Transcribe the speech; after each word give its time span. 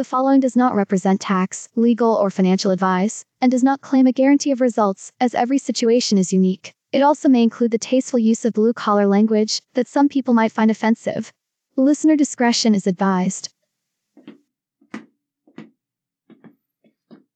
The 0.00 0.04
following 0.04 0.40
does 0.40 0.56
not 0.56 0.74
represent 0.74 1.20
tax, 1.20 1.68
legal, 1.76 2.14
or 2.14 2.30
financial 2.30 2.70
advice, 2.70 3.26
and 3.42 3.52
does 3.52 3.62
not 3.62 3.82
claim 3.82 4.06
a 4.06 4.12
guarantee 4.12 4.50
of 4.50 4.62
results, 4.62 5.12
as 5.20 5.34
every 5.34 5.58
situation 5.58 6.16
is 6.16 6.32
unique. 6.32 6.72
It 6.90 7.02
also 7.02 7.28
may 7.28 7.42
include 7.42 7.70
the 7.70 7.76
tasteful 7.76 8.18
use 8.18 8.46
of 8.46 8.54
blue 8.54 8.72
collar 8.72 9.06
language 9.06 9.60
that 9.74 9.86
some 9.86 10.08
people 10.08 10.32
might 10.32 10.52
find 10.52 10.70
offensive. 10.70 11.34
Listener 11.76 12.16
discretion 12.16 12.74
is 12.74 12.86
advised. 12.86 13.52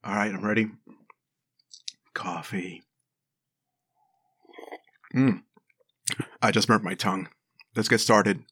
All 0.03 0.15
right, 0.15 0.33
I'm 0.33 0.43
ready. 0.43 0.71
Coffee. 2.15 2.81
Mm. 5.13 5.43
I 6.41 6.49
just 6.49 6.67
burnt 6.67 6.83
my 6.83 6.95
tongue. 6.95 7.29
Let's 7.75 7.89
get 7.89 7.99
started. 8.01 8.43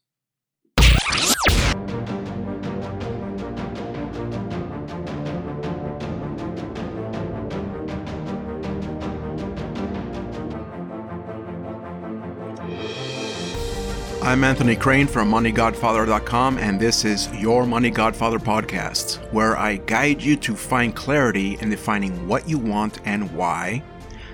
I'm 14.34 14.42
Anthony 14.42 14.74
Crane 14.74 15.06
from 15.06 15.30
MoneyGodfather.com, 15.30 16.58
and 16.58 16.80
this 16.80 17.04
is 17.04 17.32
Your 17.34 17.64
Money 17.66 17.88
Godfather 17.88 18.40
podcast, 18.40 19.32
where 19.32 19.56
I 19.56 19.76
guide 19.76 20.20
you 20.20 20.34
to 20.38 20.56
find 20.56 20.92
clarity 20.92 21.56
in 21.60 21.70
defining 21.70 22.26
what 22.26 22.48
you 22.48 22.58
want 22.58 22.98
and 23.04 23.32
why. 23.32 23.80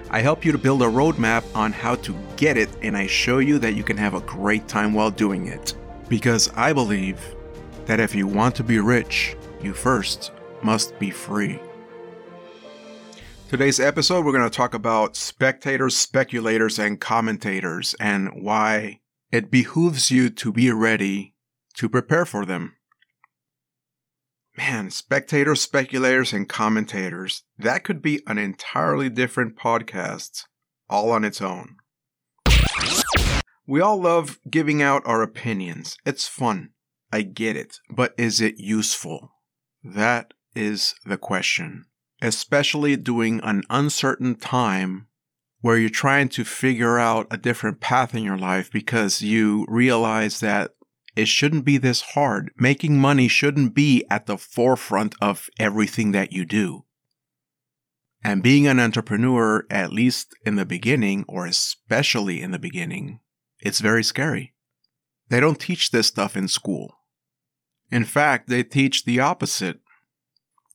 I 0.08 0.22
help 0.22 0.42
you 0.42 0.52
to 0.52 0.58
build 0.58 0.80
a 0.80 0.86
roadmap 0.86 1.44
on 1.54 1.72
how 1.72 1.96
to 1.96 2.16
get 2.38 2.56
it, 2.56 2.70
and 2.80 2.96
I 2.96 3.08
show 3.08 3.40
you 3.40 3.58
that 3.58 3.74
you 3.74 3.84
can 3.84 3.98
have 3.98 4.14
a 4.14 4.22
great 4.22 4.66
time 4.66 4.94
while 4.94 5.10
doing 5.10 5.48
it. 5.48 5.74
Because 6.08 6.50
I 6.56 6.72
believe 6.72 7.20
that 7.84 8.00
if 8.00 8.14
you 8.14 8.26
want 8.26 8.54
to 8.54 8.64
be 8.64 8.78
rich, 8.78 9.36
you 9.62 9.74
first 9.74 10.32
must 10.62 10.98
be 10.98 11.10
free. 11.10 11.60
Today's 13.50 13.78
episode, 13.78 14.24
we're 14.24 14.32
going 14.32 14.48
to 14.48 14.56
talk 14.56 14.72
about 14.72 15.14
spectators, 15.14 15.94
speculators, 15.94 16.78
and 16.78 16.98
commentators, 16.98 17.94
and 18.00 18.30
why 18.42 19.00
it 19.32 19.50
behooves 19.50 20.10
you 20.10 20.30
to 20.30 20.52
be 20.52 20.70
ready 20.72 21.34
to 21.74 21.88
prepare 21.88 22.24
for 22.24 22.44
them. 22.44 22.76
Man, 24.56 24.90
spectators, 24.90 25.60
speculators, 25.60 26.32
and 26.32 26.48
commentators, 26.48 27.44
that 27.58 27.84
could 27.84 28.02
be 28.02 28.20
an 28.26 28.38
entirely 28.38 29.08
different 29.08 29.56
podcast 29.56 30.44
all 30.88 31.12
on 31.12 31.24
its 31.24 31.40
own. 31.40 31.76
We 33.66 33.80
all 33.80 34.00
love 34.00 34.40
giving 34.50 34.82
out 34.82 35.02
our 35.06 35.22
opinions. 35.22 35.96
It's 36.04 36.26
fun. 36.26 36.70
I 37.12 37.22
get 37.22 37.56
it. 37.56 37.78
But 37.88 38.14
is 38.18 38.40
it 38.40 38.58
useful? 38.58 39.30
That 39.84 40.34
is 40.56 40.94
the 41.06 41.16
question. 41.16 41.84
Especially 42.20 42.96
during 42.96 43.40
an 43.40 43.62
uncertain 43.70 44.34
time 44.34 45.06
where 45.60 45.76
you're 45.76 45.90
trying 45.90 46.28
to 46.30 46.44
figure 46.44 46.98
out 46.98 47.26
a 47.30 47.36
different 47.36 47.80
path 47.80 48.14
in 48.14 48.22
your 48.22 48.38
life 48.38 48.70
because 48.72 49.22
you 49.22 49.66
realize 49.68 50.40
that 50.40 50.72
it 51.16 51.28
shouldn't 51.28 51.64
be 51.64 51.76
this 51.76 52.00
hard. 52.00 52.50
Making 52.56 52.98
money 52.98 53.28
shouldn't 53.28 53.74
be 53.74 54.04
at 54.10 54.26
the 54.26 54.38
forefront 54.38 55.14
of 55.20 55.50
everything 55.58 56.12
that 56.12 56.32
you 56.32 56.44
do. 56.44 56.84
And 58.22 58.42
being 58.42 58.66
an 58.66 58.78
entrepreneur, 58.78 59.66
at 59.70 59.92
least 59.92 60.34
in 60.44 60.56
the 60.56 60.66
beginning, 60.66 61.24
or 61.26 61.46
especially 61.46 62.42
in 62.42 62.50
the 62.50 62.58
beginning, 62.58 63.20
it's 63.60 63.80
very 63.80 64.04
scary. 64.04 64.54
They 65.28 65.40
don't 65.40 65.60
teach 65.60 65.90
this 65.90 66.08
stuff 66.08 66.36
in 66.36 66.48
school. 66.48 66.98
In 67.90 68.04
fact, 68.04 68.48
they 68.48 68.62
teach 68.62 69.04
the 69.04 69.20
opposite. 69.20 69.80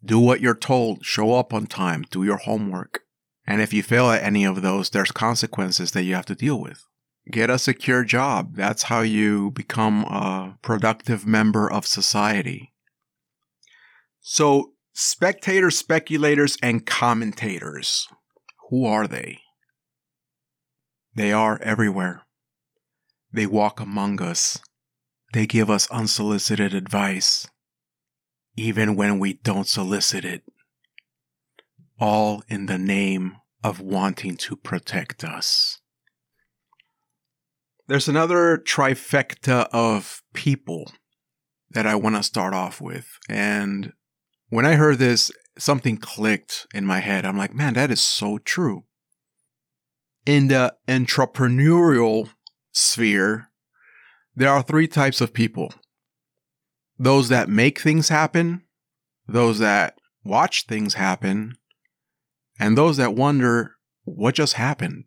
Do 0.03 0.19
what 0.19 0.41
you're 0.41 0.55
told, 0.55 1.05
show 1.05 1.33
up 1.33 1.53
on 1.53 1.65
time, 1.65 2.05
do 2.09 2.23
your 2.23 2.37
homework. 2.37 3.04
And 3.47 3.61
if 3.61 3.73
you 3.73 3.83
fail 3.83 4.09
at 4.09 4.23
any 4.23 4.43
of 4.43 4.61
those, 4.61 4.89
there's 4.89 5.11
consequences 5.11 5.91
that 5.91 6.03
you 6.03 6.15
have 6.15 6.25
to 6.25 6.35
deal 6.35 6.59
with. 6.59 6.85
Get 7.31 7.49
a 7.49 7.59
secure 7.59 8.03
job. 8.03 8.55
That's 8.55 8.83
how 8.83 9.01
you 9.01 9.51
become 9.51 10.03
a 10.05 10.57
productive 10.61 11.25
member 11.25 11.71
of 11.71 11.85
society. 11.85 12.73
So, 14.21 14.73
spectators, 14.93 15.77
speculators, 15.77 16.57
and 16.61 16.85
commentators. 16.85 18.07
Who 18.69 18.85
are 18.85 19.07
they? 19.07 19.39
They 21.15 21.31
are 21.31 21.61
everywhere. 21.61 22.23
They 23.31 23.45
walk 23.45 23.79
among 23.79 24.21
us. 24.21 24.59
They 25.33 25.45
give 25.45 25.69
us 25.69 25.89
unsolicited 25.91 26.73
advice, 26.73 27.47
even 28.55 28.95
when 28.95 29.19
we 29.19 29.33
don't 29.33 29.67
solicit 29.67 30.25
it 30.25 30.43
all 31.99 32.43
in 32.47 32.65
the 32.65 32.77
name 32.77 33.37
of 33.63 33.79
wanting 33.79 34.37
to 34.37 34.55
protect 34.55 35.23
us. 35.23 35.79
There's 37.87 38.07
another 38.07 38.57
trifecta 38.57 39.67
of 39.71 40.21
people 40.33 40.91
that 41.71 41.85
I 41.85 41.95
want 41.95 42.15
to 42.15 42.23
start 42.23 42.53
off 42.53 42.81
with. 42.81 43.19
And 43.29 43.93
when 44.49 44.65
I 44.65 44.73
heard 44.73 44.97
this, 44.97 45.31
something 45.57 45.97
clicked 45.97 46.67
in 46.73 46.85
my 46.85 46.99
head. 46.99 47.25
I'm 47.25 47.37
like, 47.37 47.53
man, 47.53 47.73
that 47.75 47.91
is 47.91 48.01
so 48.01 48.37
true. 48.39 48.83
In 50.25 50.47
the 50.47 50.75
entrepreneurial 50.87 52.29
sphere, 52.71 53.49
there 54.35 54.49
are 54.49 54.63
three 54.63 54.87
types 54.87 55.21
of 55.21 55.33
people 55.33 55.73
those 56.97 57.27
that 57.27 57.49
make 57.49 57.79
things 57.79 58.07
happen, 58.07 58.63
those 59.27 59.59
that 59.59 59.97
watch 60.23 60.65
things 60.65 60.93
happen, 60.93 61.55
and 62.59 62.77
those 62.77 62.97
that 62.97 63.15
wonder 63.15 63.75
what 64.03 64.35
just 64.35 64.53
happened. 64.53 65.05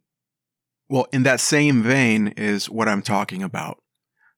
Well, 0.89 1.07
in 1.13 1.23
that 1.25 1.41
same 1.41 1.83
vein 1.83 2.29
is 2.29 2.71
what 2.71 2.89
I'm 2.89 3.03
talking 3.03 3.43
about. 3.43 3.79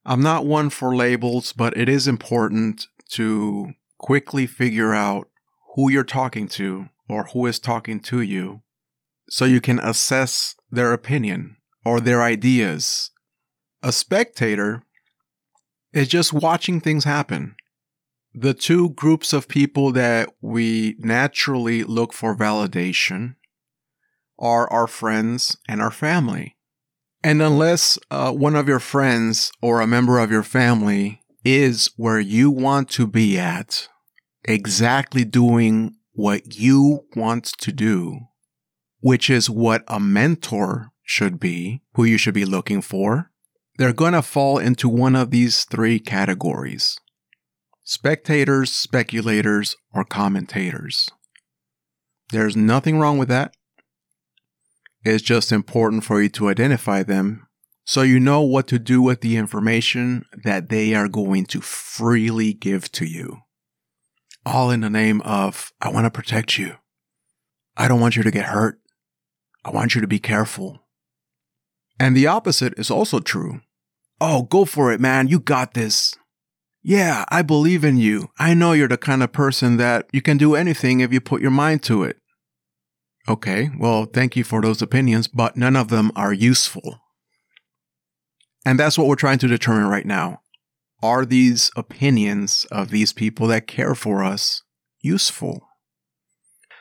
I'm 0.04 0.22
not 0.22 0.47
one 0.47 0.71
for 0.71 0.94
labels, 0.94 1.53
but 1.53 1.76
it 1.76 1.88
is 1.88 2.09
important 2.09 2.87
to 3.10 3.72
quickly 3.98 4.47
figure 4.47 4.94
out 4.94 5.28
who 5.75 5.91
you're 5.91 6.04
talking 6.04 6.48
to 6.48 6.88
or 7.09 7.25
who 7.32 7.47
is 7.47 7.59
talking 7.59 8.00
to 8.00 8.21
you 8.21 8.62
so 9.28 9.44
you 9.44 9.60
can 9.60 9.78
assess 9.81 10.56
their 10.71 10.92
opinion 10.92 11.56
or 11.84 12.00
their 12.00 12.22
ideas. 12.22 13.10
A 13.82 13.92
spectator 13.92 14.82
is 15.92 16.09
just 16.09 16.32
watching 16.32 16.81
things 16.81 17.04
happen 17.04 17.54
the 18.35 18.55
two 18.55 18.91
groups 18.91 19.33
of 19.33 19.49
people 19.49 19.93
that 19.93 20.31
we 20.41 20.97
naturally 20.99 21.83
look 21.83 22.13
for 22.13 22.37
validation 22.37 23.35
are 24.39 24.71
our 24.71 24.87
friends 24.87 25.57
and 25.69 25.81
our 25.81 25.91
family. 25.91 26.57
And 27.23 27.43
unless 27.43 27.99
uh, 28.11 28.33
one 28.33 28.57
of 28.57 28.69
your 28.69 28.79
friends 28.79 29.53
or 29.61 29.81
a 29.81 29.87
member 29.87 30.19
of 30.19 30.31
your 30.31 30.43
family 30.43 31.23
is 31.45 31.91
where 31.97 32.21
you 32.21 32.51
want 32.51 32.89
to 32.91 33.07
be 33.07 33.39
at, 33.39 33.89
exactly 34.45 35.25
doing 35.25 35.97
what 36.13 36.59
you 36.59 37.05
want 37.17 37.45
to 37.45 37.73
do, 37.73 38.21
which 39.01 39.29
is 39.29 39.51
what 39.51 39.83
a 39.89 40.01
mentor 40.01 40.93
should 41.03 41.41
be, 41.41 41.83
who 41.95 42.05
you 42.05 42.17
should 42.17 42.35
be 42.35 42.45
looking 42.45 42.81
for, 42.81 43.31
they're 43.77 43.93
going 43.93 44.13
to 44.13 44.23
fall 44.23 44.59
into 44.59 44.89
one 44.89 45.17
of 45.17 45.31
these 45.31 45.65
three 45.65 45.99
categories 45.99 46.99
spectators, 47.91 48.73
speculators, 48.73 49.77
or 49.93 50.05
commentators. 50.05 51.09
There's 52.31 52.55
nothing 52.55 53.01
wrong 53.01 53.19
with 53.19 53.27
that. 53.31 53.56
It's 55.05 55.25
just 55.25 55.51
important 55.51 56.05
for 56.05 56.23
you 56.23 56.28
to 56.28 56.49
identify 56.49 57.03
them 57.03 57.49
so 57.84 58.03
you 58.03 58.21
know 58.21 58.43
what 58.43 58.69
to 58.69 58.78
do 58.78 59.03
with 59.03 59.23
the 59.23 59.37
information 59.37 60.25
that 60.45 60.69
they 60.69 60.95
are 60.95 61.09
going 61.09 61.47
to 61.47 61.61
freely 61.61 62.53
give 62.53 62.93
to 62.93 63.05
you. 63.05 63.39
All 64.47 64.71
in 64.71 64.83
the 64.83 64.91
name 64.91 65.21
of, 65.22 65.72
I 65.81 65.91
want 65.91 66.04
to 66.04 66.13
protect 66.13 66.59
you. 66.59 66.77
I 67.77 67.89
don't 67.89 68.01
want 68.01 68.15
you 68.15 68.22
to 68.22 68.31
get 68.31 68.47
hurt. 68.47 68.78
I 69.65 69.71
want 69.71 69.97
you 69.97 70.01
to 70.01 70.07
be 70.07 70.21
careful. 70.21 70.78
And 71.98 72.16
the 72.16 72.28
opposite 72.28 72.78
is 72.78 72.89
also 72.89 73.19
true. 73.19 73.63
Oh, 74.21 74.45
go 74.45 74.65
for 74.65 74.92
it, 74.92 75.01
man. 75.01 75.27
You 75.27 75.41
got 75.41 75.75
this. 75.75 76.15
Yeah, 76.82 77.24
I 77.28 77.42
believe 77.42 77.84
in 77.84 77.98
you. 77.98 78.30
I 78.38 78.54
know 78.54 78.72
you're 78.72 78.88
the 78.88 78.97
kind 78.97 79.22
of 79.22 79.32
person 79.32 79.77
that 79.77 80.06
you 80.12 80.22
can 80.22 80.38
do 80.38 80.54
anything 80.54 81.00
if 81.00 81.12
you 81.12 81.21
put 81.21 81.42
your 81.42 81.50
mind 81.50 81.82
to 81.84 82.04
it. 82.04 82.16
Okay, 83.28 83.71
well, 83.78 84.06
thank 84.06 84.34
you 84.34 84.44
for 84.44 84.62
those 84.62 84.80
opinions, 84.80 85.28
but 85.28 85.56
none 85.56 85.77
of 85.77 85.88
them 85.88 86.10
are 86.16 86.32
useful. 86.32 87.00
And 88.65 88.78
that's 88.78 88.97
what 88.97 89.06
we're 89.06 89.16
trying 89.16 89.38
to 89.38 89.48
determine 89.48 89.86
right 89.86 90.06
now. 90.06 90.41
Are 91.03 91.24
these 91.24 91.71
opinions 91.77 92.66
of 92.71 92.91
these 92.91 93.12
people 93.12 93.47
that 93.48 93.66
care 93.66 93.94
for 93.94 94.24
us 94.24 94.62
useful? 95.00 95.60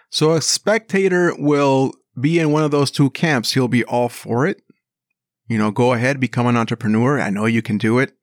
So 0.10 0.34
a 0.34 0.42
spectator 0.42 1.34
will 1.38 1.94
be 2.20 2.40
in 2.40 2.52
one 2.52 2.64
of 2.64 2.72
those 2.72 2.90
two 2.90 3.10
camps. 3.12 3.54
He'll 3.54 3.68
be 3.68 3.84
all 3.84 4.10
for 4.10 4.48
it. 4.48 4.62
You 5.48 5.58
know, 5.58 5.72
go 5.72 5.94
ahead, 5.94 6.20
become 6.20 6.48
an 6.48 6.58
entrepreneur. 6.58 7.20
I 7.20 7.30
know 7.30 7.46
you 7.46 7.62
can 7.62 7.78
do 7.78 8.00
it 8.00 8.14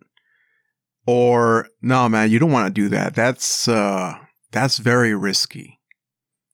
or 1.07 1.69
no 1.83 2.09
man 2.09 2.31
you 2.31 2.39
don't 2.39 2.53
want 2.53 2.67
to 2.67 2.81
do 2.83 2.89
that 2.89 3.15
that's 3.15 3.69
uh 3.69 4.19
that's 4.57 4.79
very 4.79 5.15
risky. 5.15 5.81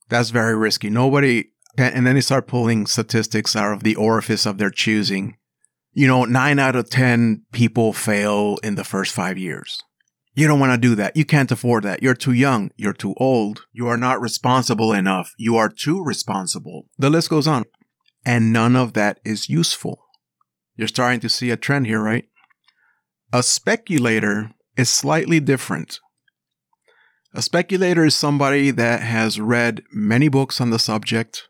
That's 0.09 0.31
very 0.31 0.57
risky. 0.57 0.91
Nobody, 0.91 1.53
and 1.79 2.05
then 2.05 2.17
they 2.17 2.21
start 2.21 2.49
pulling 2.49 2.87
statistics 2.87 3.55
out 3.55 3.73
of 3.73 3.85
the 3.85 3.95
orifice 3.95 4.45
of 4.45 4.59
their 4.59 4.71
choosing. 4.71 5.37
You 5.93 6.09
know, 6.09 6.25
nine 6.25 6.59
out 6.59 6.75
of 6.75 6.91
10 6.91 7.45
people 7.53 7.93
fail 7.93 8.59
in 8.65 8.75
the 8.75 8.83
first 8.83 9.15
five 9.15 9.39
years. 9.39 9.81
You 10.35 10.49
don't 10.49 10.59
want 10.59 10.73
to 10.73 10.89
do 10.89 10.97
that. 10.97 11.17
You 11.17 11.25
can't 11.25 11.53
afford 11.53 11.85
that. 11.85 12.03
You're 12.03 12.15
too 12.15 12.33
young. 12.33 12.71
You're 12.77 12.93
too 12.93 13.15
old. 13.19 13.67
You 13.73 13.87
are 13.87 13.99
not 13.99 14.21
responsible 14.21 14.93
enough. 14.93 15.33
You 15.39 15.57
are 15.57 15.69
too 15.69 16.03
responsible. 16.03 16.89
The 16.99 17.11
list 17.11 17.31
goes 17.31 17.47
on. 17.47 17.65
And 18.25 18.53
none 18.53 18.75
of 18.75 18.95
that 18.95 19.21
is 19.25 19.49
useful. 19.49 20.03
You're 20.75 20.89
starting 20.89 21.21
to 21.21 21.29
see 21.29 21.51
a 21.51 21.57
trend 21.57 21.87
here, 21.87 22.03
right? 22.03 22.25
A 23.35 23.43
speculator 23.43 24.51
is 24.77 24.91
slightly 24.91 25.41
different. 25.41 26.01
A 27.33 27.41
speculator 27.41 28.05
is 28.05 28.15
somebody 28.15 28.71
that 28.71 29.01
has 29.01 29.41
read 29.41 29.85
many 29.91 30.29
books 30.29 30.61
on 30.61 30.69
the 30.69 30.79
subject, 30.79 31.49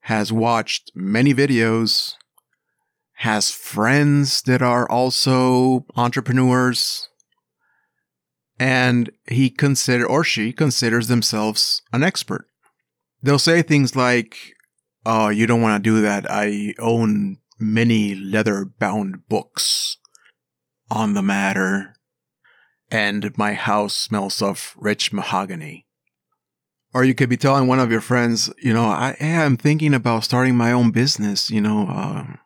has 0.00 0.30
watched 0.30 0.92
many 0.94 1.32
videos, 1.32 2.16
has 3.14 3.50
friends 3.50 4.42
that 4.42 4.60
are 4.60 4.86
also 4.90 5.86
entrepreneurs, 5.96 7.08
and 8.58 9.10
he 9.26 9.48
consider 9.48 10.04
or 10.04 10.22
she 10.22 10.52
considers 10.52 11.08
themselves 11.08 11.80
an 11.94 12.02
expert. 12.02 12.46
They'll 13.22 13.38
say 13.38 13.62
things 13.62 13.96
like, 13.96 14.36
"Oh, 15.06 15.30
you 15.30 15.46
don't 15.46 15.62
want 15.62 15.82
to 15.82 15.90
do 15.90 16.02
that. 16.02 16.30
I 16.30 16.74
own 16.78 17.38
many 17.58 18.14
leather-bound 18.14 19.28
books 19.30 19.96
on 20.94 21.14
the 21.14 21.22
matter, 21.22 21.94
and 22.90 23.36
my 23.36 23.54
house 23.54 23.94
smells 23.94 24.40
of 24.40 24.74
rich 24.76 25.12
mahogany." 25.12 25.86
Or 26.94 27.02
you 27.02 27.14
could 27.14 27.28
be 27.28 27.36
telling 27.36 27.66
one 27.66 27.80
of 27.80 27.90
your 27.90 28.00
friends, 28.00 28.52
you 28.62 28.72
know, 28.72 28.84
I 28.84 29.16
am 29.18 29.56
thinking 29.56 29.94
about 29.94 30.22
starting 30.22 30.56
my 30.56 30.70
own 30.70 30.92
business. 30.92 31.50
You 31.50 31.60
know, 31.60 31.88
uh, 31.88 32.36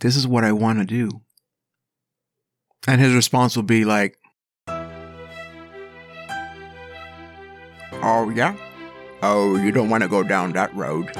this 0.00 0.14
is 0.14 0.28
what 0.28 0.44
I 0.44 0.52
want 0.52 0.78
to 0.78 0.84
do. 0.84 1.22
And 2.86 3.00
his 3.00 3.14
response 3.14 3.56
will 3.56 3.62
be 3.62 3.86
like, 3.86 4.18
Oh, 8.00 8.30
yeah? 8.30 8.56
Oh, 9.22 9.56
you 9.56 9.72
don't 9.72 9.90
want 9.90 10.02
to 10.02 10.08
go 10.08 10.22
down 10.22 10.52
that 10.52 10.74
road. 10.74 11.10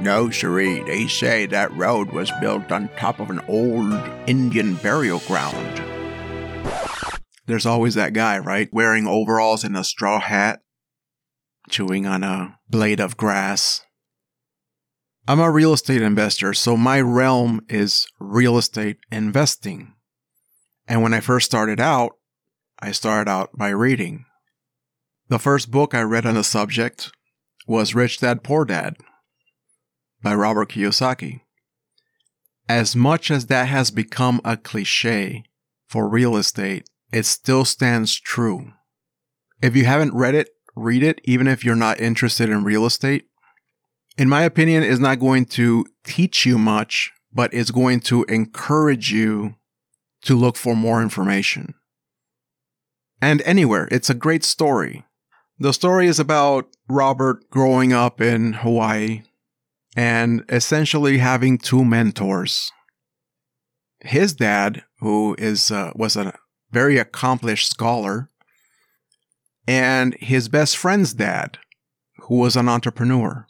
No, 0.00 0.28
Cherie, 0.30 0.80
they 0.80 1.06
say 1.08 1.46
that 1.46 1.74
road 1.74 2.12
was 2.12 2.30
built 2.40 2.70
on 2.70 2.90
top 2.96 3.18
of 3.18 3.30
an 3.30 3.40
old 3.48 3.92
Indian 4.26 4.74
burial 4.74 5.20
ground. 5.20 5.82
There's 7.46 7.64
always 7.64 7.94
that 7.94 8.12
guy, 8.12 8.38
right? 8.38 8.68
Wearing 8.72 9.06
overalls 9.06 9.64
and 9.64 9.76
a 9.76 9.82
straw 9.82 10.20
hat, 10.20 10.60
chewing 11.70 12.06
on 12.06 12.22
a 12.22 12.58
blade 12.68 13.00
of 13.00 13.16
grass. 13.16 13.82
I'm 15.26 15.40
a 15.40 15.50
real 15.50 15.72
estate 15.72 16.02
investor, 16.02 16.52
so 16.52 16.76
my 16.76 17.00
realm 17.00 17.62
is 17.68 18.06
real 18.20 18.58
estate 18.58 18.98
investing. 19.10 19.94
And 20.86 21.02
when 21.02 21.14
I 21.14 21.20
first 21.20 21.46
started 21.46 21.80
out, 21.80 22.12
I 22.78 22.92
started 22.92 23.30
out 23.30 23.56
by 23.56 23.70
reading. 23.70 24.26
The 25.28 25.38
first 25.38 25.70
book 25.70 25.94
I 25.94 26.02
read 26.02 26.26
on 26.26 26.34
the 26.34 26.44
subject 26.44 27.10
was 27.66 27.94
Rich 27.94 28.20
Dad 28.20 28.44
Poor 28.44 28.64
Dad 28.64 28.96
by 30.26 30.34
Robert 30.34 30.70
Kiyosaki. 30.70 31.42
As 32.68 32.96
much 32.96 33.30
as 33.30 33.46
that 33.46 33.68
has 33.68 33.92
become 33.92 34.40
a 34.44 34.56
cliche 34.56 35.44
for 35.88 36.08
real 36.08 36.36
estate, 36.36 36.90
it 37.12 37.26
still 37.26 37.64
stands 37.64 38.18
true. 38.18 38.72
If 39.62 39.76
you 39.76 39.84
haven't 39.84 40.14
read 40.14 40.34
it, 40.34 40.48
read 40.74 41.04
it, 41.04 41.20
even 41.22 41.46
if 41.46 41.64
you're 41.64 41.76
not 41.76 42.00
interested 42.00 42.50
in 42.50 42.64
real 42.64 42.84
estate. 42.86 43.26
In 44.18 44.28
my 44.28 44.42
opinion, 44.42 44.82
is 44.82 44.98
not 44.98 45.20
going 45.20 45.44
to 45.44 45.86
teach 46.02 46.44
you 46.44 46.58
much, 46.58 47.12
but 47.32 47.54
it's 47.54 47.70
going 47.70 48.00
to 48.00 48.24
encourage 48.24 49.12
you 49.12 49.54
to 50.22 50.34
look 50.34 50.56
for 50.56 50.74
more 50.74 51.02
information. 51.02 51.74
And 53.22 53.42
anywhere, 53.42 53.86
it's 53.92 54.10
a 54.10 54.14
great 54.14 54.42
story. 54.42 55.04
The 55.60 55.72
story 55.72 56.08
is 56.08 56.18
about 56.18 56.66
Robert 56.88 57.48
growing 57.48 57.92
up 57.92 58.20
in 58.20 58.54
Hawaii 58.54 59.22
and 59.96 60.44
essentially 60.50 61.18
having 61.18 61.56
two 61.56 61.84
mentors. 61.84 62.70
His 64.00 64.34
dad, 64.34 64.84
who 65.00 65.34
is 65.38 65.70
uh, 65.70 65.92
was 65.96 66.16
a 66.16 66.38
very 66.70 66.98
accomplished 66.98 67.70
scholar, 67.70 68.30
and 69.66 70.14
his 70.20 70.48
best 70.48 70.76
friend's 70.76 71.14
dad, 71.14 71.58
who 72.18 72.36
was 72.36 72.56
an 72.56 72.68
entrepreneur. 72.68 73.46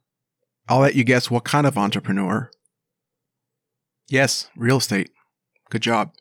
I'll 0.69 0.81
let 0.81 0.95
you 0.95 1.05
guess 1.05 1.31
what 1.31 1.45
kind 1.45 1.67
of 1.67 1.77
entrepreneur. 1.77 2.51
Yes, 4.09 4.49
real 4.57 4.79
estate. 4.79 5.11
Good 5.71 5.83
job. 5.83 6.13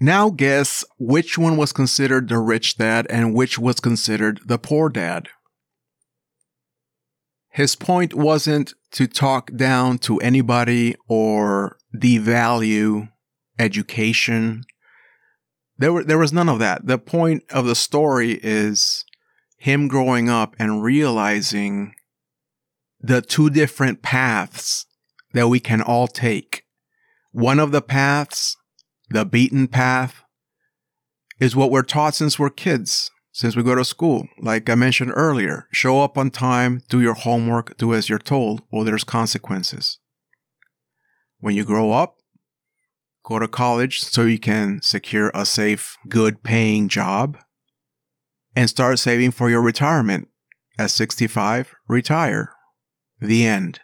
Now 0.00 0.30
guess 0.30 0.84
which 0.98 1.36
one 1.36 1.56
was 1.56 1.72
considered 1.72 2.28
the 2.28 2.38
rich 2.38 2.76
dad 2.76 3.06
and 3.10 3.34
which 3.34 3.58
was 3.58 3.80
considered 3.80 4.40
the 4.44 4.58
poor 4.58 4.88
dad. 4.88 5.28
His 7.50 7.76
point 7.76 8.14
wasn't 8.14 8.74
to 8.92 9.06
talk 9.06 9.54
down 9.54 9.98
to 9.98 10.18
anybody 10.18 10.94
or 11.08 11.78
devalue 11.96 13.08
education. 13.58 14.64
There, 15.78 15.92
were, 15.92 16.04
there 16.04 16.18
was 16.18 16.32
none 16.32 16.48
of 16.48 16.58
that. 16.58 16.86
The 16.86 16.98
point 16.98 17.44
of 17.50 17.66
the 17.66 17.74
story 17.74 18.38
is 18.42 19.04
him 19.58 19.88
growing 19.88 20.28
up 20.28 20.54
and 20.58 20.82
realizing 20.82 21.94
the 23.00 23.22
two 23.22 23.50
different 23.50 24.02
paths 24.02 24.86
that 25.32 25.48
we 25.48 25.60
can 25.60 25.80
all 25.80 26.06
take. 26.06 26.64
One 27.32 27.58
of 27.58 27.72
the 27.72 27.82
paths 27.82 28.56
the 29.12 29.24
beaten 29.24 29.68
path 29.68 30.24
is 31.38 31.54
what 31.54 31.70
we're 31.70 31.82
taught 31.82 32.14
since 32.14 32.38
we're 32.38 32.50
kids, 32.50 33.10
since 33.32 33.56
we 33.56 33.62
go 33.62 33.74
to 33.74 33.84
school. 33.84 34.28
Like 34.38 34.68
I 34.68 34.74
mentioned 34.74 35.12
earlier, 35.16 35.66
show 35.72 36.02
up 36.02 36.16
on 36.16 36.30
time, 36.30 36.82
do 36.88 37.00
your 37.00 37.14
homework, 37.14 37.76
do 37.78 37.94
as 37.94 38.08
you're 38.08 38.18
told, 38.18 38.62
or 38.70 38.84
there's 38.84 39.04
consequences. 39.04 39.98
When 41.40 41.56
you 41.56 41.64
grow 41.64 41.92
up, 41.92 42.18
go 43.24 43.38
to 43.38 43.48
college 43.48 44.00
so 44.00 44.22
you 44.22 44.38
can 44.38 44.80
secure 44.82 45.30
a 45.34 45.46
safe, 45.46 45.96
good 46.08 46.42
paying 46.42 46.88
job 46.88 47.38
and 48.54 48.68
start 48.68 48.98
saving 48.98 49.30
for 49.30 49.48
your 49.48 49.62
retirement. 49.62 50.28
At 50.78 50.90
65, 50.90 51.74
retire. 51.86 52.54
The 53.20 53.46
end. 53.46 53.80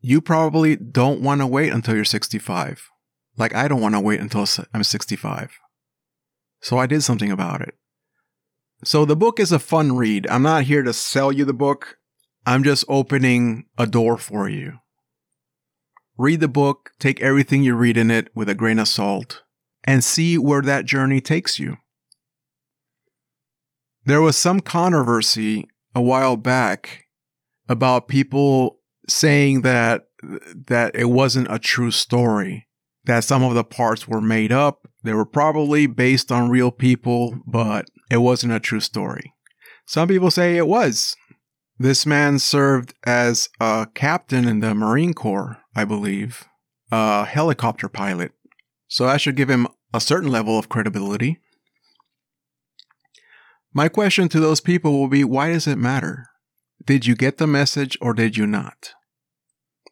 You 0.00 0.20
probably 0.20 0.74
don't 0.74 1.20
want 1.20 1.40
to 1.40 1.46
wait 1.46 1.72
until 1.72 1.94
you're 1.94 2.04
65. 2.04 2.88
Like, 3.36 3.54
I 3.54 3.68
don't 3.68 3.80
want 3.80 3.94
to 3.94 4.00
wait 4.00 4.20
until 4.20 4.44
I'm 4.74 4.82
65. 4.82 5.58
So 6.62 6.78
I 6.78 6.86
did 6.86 7.02
something 7.02 7.30
about 7.30 7.60
it. 7.60 7.74
So 8.84 9.04
the 9.04 9.16
book 9.16 9.38
is 9.38 9.52
a 9.52 9.58
fun 9.58 9.96
read. 9.96 10.26
I'm 10.28 10.42
not 10.42 10.64
here 10.64 10.82
to 10.82 10.92
sell 10.92 11.30
you 11.30 11.44
the 11.44 11.52
book. 11.52 11.98
I'm 12.46 12.64
just 12.64 12.84
opening 12.88 13.66
a 13.76 13.86
door 13.86 14.16
for 14.16 14.48
you. 14.48 14.78
Read 16.16 16.40
the 16.40 16.48
book, 16.48 16.90
take 16.98 17.20
everything 17.20 17.62
you 17.62 17.74
read 17.74 17.96
in 17.96 18.10
it 18.10 18.28
with 18.34 18.48
a 18.48 18.54
grain 18.54 18.78
of 18.78 18.88
salt, 18.88 19.42
and 19.84 20.04
see 20.04 20.38
where 20.38 20.62
that 20.62 20.84
journey 20.84 21.20
takes 21.20 21.58
you. 21.58 21.78
There 24.04 24.20
was 24.20 24.36
some 24.36 24.60
controversy 24.60 25.68
a 25.94 26.02
while 26.02 26.36
back 26.36 27.06
about 27.68 28.08
people 28.08 28.78
saying 29.08 29.62
that 29.62 30.06
that 30.66 30.94
it 30.94 31.06
wasn't 31.06 31.48
a 31.50 31.58
true 31.58 31.90
story 31.90 32.68
that 33.04 33.24
some 33.24 33.42
of 33.42 33.54
the 33.54 33.64
parts 33.64 34.06
were 34.06 34.20
made 34.20 34.52
up. 34.52 34.86
They 35.02 35.12
were 35.12 35.26
probably 35.26 35.86
based 35.86 36.30
on 36.30 36.50
real 36.50 36.70
people, 36.70 37.40
but 37.46 37.86
it 38.10 38.18
wasn't 38.18 38.52
a 38.52 38.60
true 38.60 38.80
story. 38.80 39.34
Some 39.86 40.08
people 40.08 40.30
say 40.30 40.56
it 40.56 40.68
was. 40.68 41.16
This 41.78 42.06
man 42.06 42.38
served 42.38 42.94
as 43.04 43.48
a 43.60 43.88
captain 43.94 44.46
in 44.46 44.60
the 44.60 44.74
Marine 44.74 45.14
Corps, 45.14 45.58
I 45.74 45.84
believe, 45.84 46.44
a 46.92 47.24
helicopter 47.24 47.88
pilot. 47.88 48.32
So 48.86 49.06
I 49.06 49.16
should 49.16 49.36
give 49.36 49.50
him 49.50 49.66
a 49.92 50.00
certain 50.00 50.30
level 50.30 50.58
of 50.58 50.68
credibility. 50.68 51.40
My 53.74 53.88
question 53.88 54.28
to 54.28 54.38
those 54.40 54.60
people 54.60 54.92
will 54.92 55.08
be 55.08 55.24
why 55.24 55.50
does 55.52 55.66
it 55.66 55.78
matter? 55.78 56.26
Did 56.84 57.06
you 57.06 57.16
get 57.16 57.38
the 57.38 57.46
message 57.46 57.96
or 58.00 58.12
did 58.12 58.36
you 58.36 58.46
not? 58.46 58.92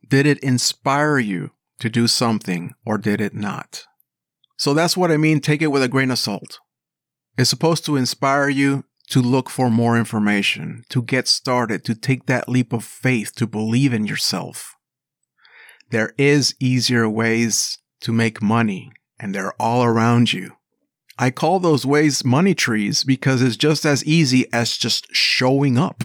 Did 0.07 0.26
it 0.26 0.38
inspire 0.40 1.19
you 1.19 1.52
to 1.81 1.88
do 1.88 2.07
something 2.07 2.75
or 2.85 2.99
did 2.99 3.21
it 3.21 3.35
not? 3.35 3.85
So 4.61 4.75
that's 4.75 4.95
what 4.95 5.11
I 5.11 5.17
mean. 5.17 5.40
Take 5.40 5.62
it 5.62 5.69
with 5.69 5.83
a 5.83 5.88
grain 5.88 6.11
of 6.11 6.19
salt. 6.19 6.59
It's 7.38 7.49
supposed 7.49 7.87
to 7.87 7.97
inspire 7.97 8.50
you 8.50 8.85
to 9.09 9.23
look 9.23 9.49
for 9.49 9.71
more 9.71 9.97
information, 9.97 10.85
to 10.90 11.00
get 11.00 11.29
started, 11.29 11.83
to 11.87 11.95
take 11.95 12.26
that 12.26 12.47
leap 12.47 12.75
of 12.75 12.85
faith, 12.85 13.35
to 13.37 13.47
believe 13.47 13.95
in 13.95 14.07
yourself. 14.07 14.76
There 15.88 16.12
is 16.19 16.55
easier 16.61 17.09
ways 17.09 17.79
to 18.02 18.12
make 18.12 18.43
money 18.43 18.93
and 19.19 19.35
they're 19.35 19.55
all 19.55 19.83
around 19.83 20.35
you. 20.35 20.52
I 21.19 21.31
call 21.31 21.59
those 21.59 21.87
ways 21.87 22.23
money 22.23 22.55
trees 22.55 23.02
because 23.02 23.40
it's 23.40 23.57
just 23.57 23.87
as 23.87 24.05
easy 24.05 24.47
as 24.52 24.76
just 24.76 25.07
showing 25.11 25.79
up. 25.79 26.05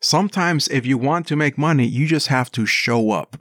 Sometimes, 0.00 0.66
if 0.68 0.86
you 0.86 0.96
want 0.96 1.26
to 1.26 1.36
make 1.36 1.58
money, 1.58 1.86
you 1.86 2.06
just 2.06 2.28
have 2.28 2.50
to 2.52 2.64
show 2.64 3.10
up. 3.10 3.38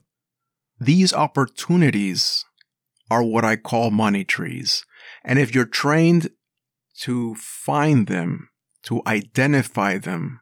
These 0.77 1.13
opportunities 1.13 2.44
are 3.09 3.23
what 3.23 3.45
I 3.45 3.55
call 3.55 3.91
money 3.91 4.23
trees. 4.23 4.85
And 5.23 5.39
if 5.39 5.53
you're 5.53 5.65
trained 5.65 6.29
to 7.01 7.35
find 7.35 8.07
them, 8.07 8.49
to 8.83 9.01
identify 9.07 9.97
them 9.97 10.41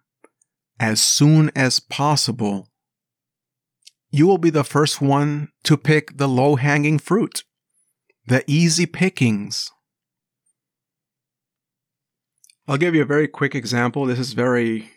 as 0.79 1.01
soon 1.01 1.51
as 1.55 1.79
possible, 1.79 2.67
you 4.11 4.27
will 4.27 4.37
be 4.37 4.49
the 4.49 4.63
first 4.63 5.01
one 5.01 5.49
to 5.63 5.77
pick 5.77 6.17
the 6.17 6.27
low 6.27 6.55
hanging 6.55 6.99
fruit, 6.99 7.43
the 8.27 8.43
easy 8.47 8.85
pickings. 8.85 9.71
I'll 12.67 12.77
give 12.77 12.95
you 12.95 13.01
a 13.01 13.05
very 13.05 13.27
quick 13.27 13.55
example. 13.55 14.05
This 14.05 14.19
is 14.19 14.33
very 14.33 14.91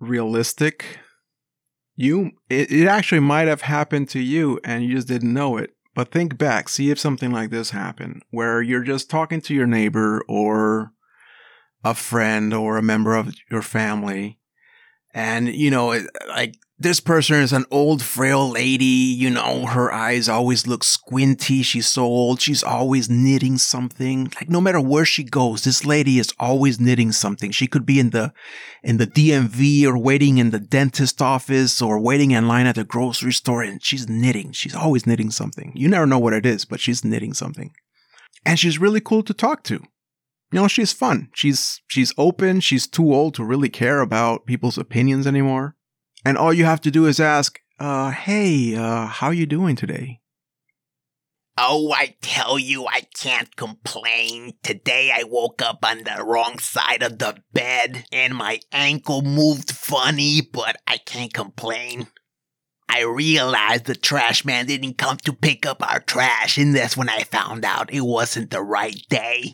realistic. 0.00 0.98
You, 1.94 2.32
it, 2.48 2.72
it 2.72 2.86
actually 2.86 3.20
might 3.20 3.46
have 3.46 3.62
happened 3.62 4.08
to 4.10 4.20
you 4.20 4.58
and 4.64 4.84
you 4.84 4.96
just 4.96 5.08
didn't 5.08 5.32
know 5.32 5.56
it. 5.56 5.70
But 5.94 6.10
think 6.10 6.36
back, 6.36 6.68
see 6.68 6.90
if 6.90 6.98
something 6.98 7.30
like 7.30 7.50
this 7.50 7.70
happened, 7.70 8.22
where 8.30 8.60
you're 8.60 8.82
just 8.82 9.08
talking 9.08 9.40
to 9.42 9.54
your 9.54 9.66
neighbor 9.66 10.22
or 10.28 10.92
a 11.84 11.94
friend 11.94 12.52
or 12.52 12.76
a 12.76 12.82
member 12.82 13.14
of 13.14 13.34
your 13.50 13.62
family, 13.62 14.38
and 15.14 15.48
you 15.48 15.70
know, 15.70 15.98
like 16.28 16.56
this 16.76 16.98
person 16.98 17.36
is 17.36 17.52
an 17.52 17.64
old, 17.70 18.02
frail 18.02 18.50
lady. 18.50 18.84
You 18.84 19.30
know, 19.30 19.64
her 19.66 19.92
eyes 19.92 20.28
always 20.28 20.66
look 20.66 20.82
squinty. 20.82 21.62
She's 21.62 21.86
so 21.86 22.02
old. 22.02 22.40
She's 22.40 22.64
always 22.64 23.08
knitting 23.08 23.56
something. 23.58 24.32
Like 24.34 24.50
no 24.50 24.60
matter 24.60 24.80
where 24.80 25.04
she 25.04 25.22
goes, 25.22 25.62
this 25.62 25.84
lady 25.84 26.18
is 26.18 26.34
always 26.40 26.80
knitting 26.80 27.12
something. 27.12 27.52
She 27.52 27.68
could 27.68 27.86
be 27.86 28.00
in 28.00 28.10
the, 28.10 28.32
in 28.82 28.96
the 28.96 29.06
DMV 29.06 29.84
or 29.84 29.96
waiting 29.96 30.38
in 30.38 30.50
the 30.50 30.58
dentist 30.58 31.22
office 31.22 31.80
or 31.80 32.00
waiting 32.00 32.32
in 32.32 32.48
line 32.48 32.66
at 32.66 32.74
the 32.74 32.84
grocery 32.84 33.32
store 33.32 33.62
and 33.62 33.82
she's 33.82 34.08
knitting. 34.08 34.50
She's 34.50 34.74
always 34.74 35.06
knitting 35.06 35.30
something. 35.30 35.72
You 35.76 35.88
never 35.88 36.06
know 36.06 36.18
what 36.18 36.34
it 36.34 36.44
is, 36.44 36.64
but 36.64 36.80
she's 36.80 37.04
knitting 37.04 37.34
something. 37.34 37.72
And 38.44 38.58
she's 38.58 38.80
really 38.80 39.00
cool 39.00 39.22
to 39.22 39.32
talk 39.32 39.62
to. 39.64 39.80
You 40.52 40.60
know, 40.60 40.68
she's 40.68 40.92
fun. 40.92 41.30
She's, 41.34 41.80
she's 41.88 42.12
open. 42.16 42.60
She's 42.60 42.86
too 42.86 43.12
old 43.12 43.34
to 43.34 43.44
really 43.44 43.68
care 43.68 44.00
about 44.00 44.46
people's 44.46 44.78
opinions 44.78 45.26
anymore 45.26 45.76
and 46.24 46.38
all 46.38 46.52
you 46.52 46.64
have 46.64 46.80
to 46.82 46.90
do 46.90 47.06
is 47.06 47.20
ask, 47.20 47.60
uh, 47.78 48.10
hey, 48.10 48.74
uh, 48.74 49.06
how 49.06 49.28
are 49.28 49.34
you 49.34 49.46
doing 49.46 49.76
today? 49.76 50.20
Oh, 51.56 51.92
I 51.92 52.16
tell 52.20 52.58
you, 52.58 52.86
I 52.86 53.02
can't 53.14 53.54
complain. 53.54 54.54
Today 54.62 55.12
I 55.14 55.22
woke 55.24 55.62
up 55.62 55.84
on 55.84 55.98
the 55.98 56.24
wrong 56.24 56.58
side 56.58 57.02
of 57.02 57.18
the 57.18 57.36
bed 57.52 58.06
and 58.10 58.34
my 58.34 58.60
ankle 58.72 59.22
moved 59.22 59.70
funny, 59.70 60.40
but 60.40 60.76
I 60.86 60.96
can't 60.96 61.32
complain. 61.32 62.08
I 62.88 63.02
realized 63.02 63.84
the 63.84 63.94
trash 63.94 64.44
man 64.44 64.66
didn't 64.66 64.98
come 64.98 65.18
to 65.18 65.32
pick 65.32 65.64
up 65.64 65.82
our 65.88 66.00
trash, 66.00 66.58
and 66.58 66.74
that's 66.74 66.96
when 66.96 67.08
I 67.08 67.22
found 67.22 67.64
out 67.64 67.92
it 67.92 68.02
wasn't 68.02 68.50
the 68.50 68.62
right 68.62 69.00
day. 69.08 69.52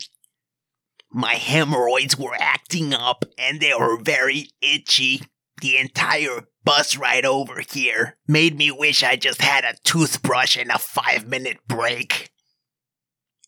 My 1.13 1.33
hemorrhoids 1.35 2.17
were 2.17 2.35
acting 2.39 2.93
up 2.93 3.25
and 3.37 3.59
they 3.59 3.73
were 3.77 3.97
very 4.01 4.49
itchy. 4.61 5.21
The 5.61 5.77
entire 5.77 6.47
bus 6.63 6.97
ride 6.97 7.25
over 7.25 7.61
here 7.69 8.17
made 8.27 8.57
me 8.57 8.71
wish 8.71 9.03
I 9.03 9.17
just 9.17 9.41
had 9.41 9.65
a 9.65 9.75
toothbrush 9.83 10.57
and 10.57 10.71
a 10.71 10.79
five 10.79 11.27
minute 11.27 11.57
break. 11.67 12.31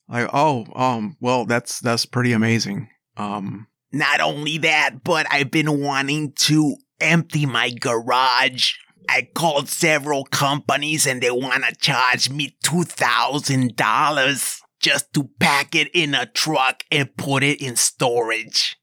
I 0.09 0.27
oh 0.31 0.65
um 0.75 1.15
well 1.21 1.45
that's 1.45 1.79
that's 1.79 2.05
pretty 2.05 2.33
amazing. 2.33 2.89
Um 3.15 3.67
not 3.91 4.19
only 4.19 4.57
that, 4.59 5.03
but 5.03 5.25
I've 5.31 5.51
been 5.51 5.79
wanting 5.79 6.33
to 6.33 6.75
empty 6.99 7.45
my 7.45 7.69
garage. 7.69 8.73
I 9.07 9.29
called 9.35 9.69
several 9.69 10.25
companies 10.25 11.05
and 11.05 11.21
they 11.21 11.29
want 11.29 11.63
to 11.63 11.75
charge 11.75 12.29
me 12.29 12.57
$2,000 12.65 14.62
just 14.83 15.13
to 15.13 15.29
pack 15.39 15.73
it 15.73 15.89
in 15.93 16.13
a 16.13 16.25
truck 16.25 16.83
and 16.91 17.15
put 17.15 17.41
it 17.41 17.61
in 17.61 17.77
storage. 17.77 18.77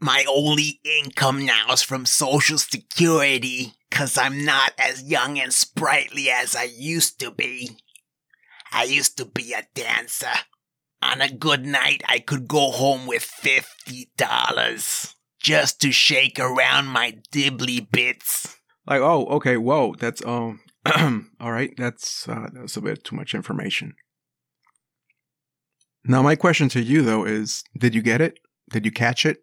My 0.00 0.24
only 0.26 0.80
income 0.82 1.44
now 1.44 1.72
is 1.72 1.82
from 1.82 2.06
Social 2.06 2.56
Security, 2.58 3.74
cause 3.90 4.16
I'm 4.16 4.44
not 4.44 4.72
as 4.78 5.04
young 5.04 5.38
and 5.38 5.52
sprightly 5.52 6.30
as 6.30 6.56
I 6.56 6.64
used 6.64 7.20
to 7.20 7.30
be. 7.30 7.76
I 8.72 8.84
used 8.84 9.18
to 9.18 9.26
be 9.26 9.52
a 9.52 9.66
dancer. 9.74 10.32
On 11.02 11.20
a 11.20 11.30
good 11.30 11.66
night, 11.66 12.02
I 12.08 12.18
could 12.18 12.48
go 12.48 12.70
home 12.70 13.06
with 13.06 13.22
$50 13.22 15.14
just 15.38 15.80
to 15.82 15.92
shake 15.92 16.40
around 16.40 16.86
my 16.86 17.18
dibbly 17.30 17.86
bits. 17.90 18.56
Like, 18.86 19.02
oh, 19.02 19.26
okay, 19.26 19.58
whoa, 19.58 19.94
that's, 19.98 20.24
um, 20.24 20.60
all 21.40 21.52
right, 21.52 21.74
that's, 21.76 22.26
uh, 22.26 22.48
that's 22.54 22.78
a 22.78 22.80
bit 22.80 23.04
too 23.04 23.16
much 23.16 23.34
information. 23.34 23.94
Now, 26.04 26.22
my 26.22 26.34
question 26.34 26.68
to 26.70 26.82
you, 26.82 27.02
though, 27.02 27.24
is 27.24 27.62
did 27.78 27.94
you 27.94 28.02
get 28.02 28.20
it? 28.20 28.38
Did 28.70 28.84
you 28.84 28.90
catch 28.90 29.24
it? 29.24 29.38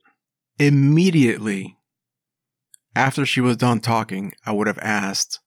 Immediately 0.58 1.78
after 2.96 3.26
she 3.26 3.40
was 3.40 3.58
done 3.58 3.80
talking, 3.80 4.34
I 4.46 4.52
would 4.52 4.68
have 4.68 4.80
asked, 4.80 5.40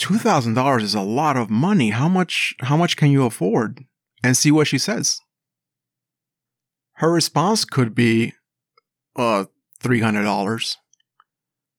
$2,000 0.00 0.82
is 0.82 0.94
a 0.94 1.00
lot 1.00 1.36
of 1.36 1.48
money. 1.48 1.90
How 1.90 2.08
much, 2.08 2.54
how 2.60 2.76
much 2.76 2.96
can 2.96 3.10
you 3.10 3.24
afford? 3.24 3.84
And 4.22 4.36
see 4.36 4.50
what 4.50 4.66
she 4.66 4.78
says. 4.78 5.20
Her 6.94 7.12
response 7.12 7.64
could 7.64 7.94
be, 7.94 8.32
uh, 9.14 9.44
$300. 9.80 10.76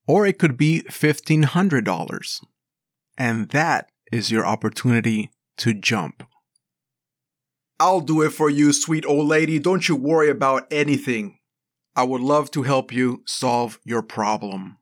Or 0.08 0.26
it 0.26 0.40
could 0.40 0.56
be 0.56 0.84
$1,500. 0.84 2.40
And 3.18 3.50
that 3.50 3.90
is 4.12 4.32
your 4.32 4.46
opportunity 4.46 5.32
to 5.58 5.74
jump. 5.74 6.24
I'll 7.80 8.02
do 8.02 8.24
it 8.24 8.32
for 8.32 8.50
you, 8.50 8.74
sweet 8.74 9.06
old 9.06 9.28
lady. 9.28 9.60
Don't 9.60 9.88
you 9.88 9.96
worry 9.96 10.30
about 10.30 10.66
anything. 10.72 11.38
I 11.96 12.04
would 12.04 12.22
love 12.22 12.50
to 12.52 12.64
help 12.64 12.92
you 12.92 13.24
solve 13.26 13.80
your 13.84 14.02
problem. 14.02 14.78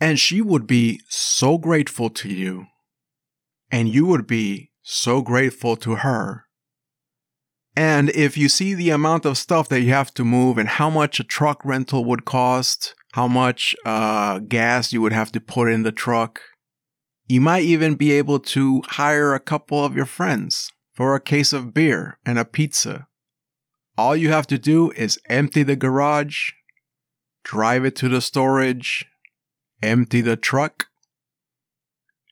And 0.00 0.20
she 0.20 0.42
would 0.42 0.66
be 0.66 1.00
so 1.08 1.58
grateful 1.58 2.10
to 2.10 2.28
you. 2.28 2.66
And 3.70 3.88
you 3.88 4.06
would 4.06 4.26
be 4.26 4.70
so 4.82 5.22
grateful 5.22 5.76
to 5.76 5.96
her. 5.96 6.44
And 7.74 8.10
if 8.10 8.36
you 8.36 8.48
see 8.48 8.74
the 8.74 8.90
amount 8.90 9.24
of 9.24 9.38
stuff 9.38 9.68
that 9.68 9.80
you 9.80 9.92
have 9.92 10.12
to 10.14 10.24
move 10.24 10.58
and 10.58 10.68
how 10.68 10.90
much 10.90 11.20
a 11.20 11.24
truck 11.24 11.64
rental 11.64 12.04
would 12.04 12.24
cost, 12.24 12.94
how 13.12 13.28
much 13.28 13.74
uh, 13.84 14.40
gas 14.40 14.92
you 14.92 15.00
would 15.00 15.12
have 15.12 15.32
to 15.32 15.40
put 15.40 15.70
in 15.70 15.82
the 15.82 15.92
truck, 15.92 16.40
you 17.26 17.40
might 17.40 17.64
even 17.64 17.94
be 17.94 18.12
able 18.12 18.38
to 18.40 18.82
hire 18.86 19.34
a 19.34 19.40
couple 19.40 19.84
of 19.84 19.94
your 19.94 20.06
friends 20.06 20.70
for 20.98 21.14
a 21.14 21.20
case 21.20 21.54
of 21.54 21.72
beer 21.72 22.18
and 22.26 22.38
a 22.38 22.44
pizza 22.44 23.08
all 23.98 24.14
you 24.14 24.30
have 24.30 24.46
to 24.46 24.58
do 24.58 24.92
is 24.92 25.18
empty 25.28 25.64
the 25.64 25.74
garage, 25.74 26.52
drive 27.42 27.84
it 27.84 27.96
to 27.96 28.08
the 28.08 28.20
storage, 28.20 29.04
empty 29.82 30.20
the 30.20 30.36
truck, 30.36 30.86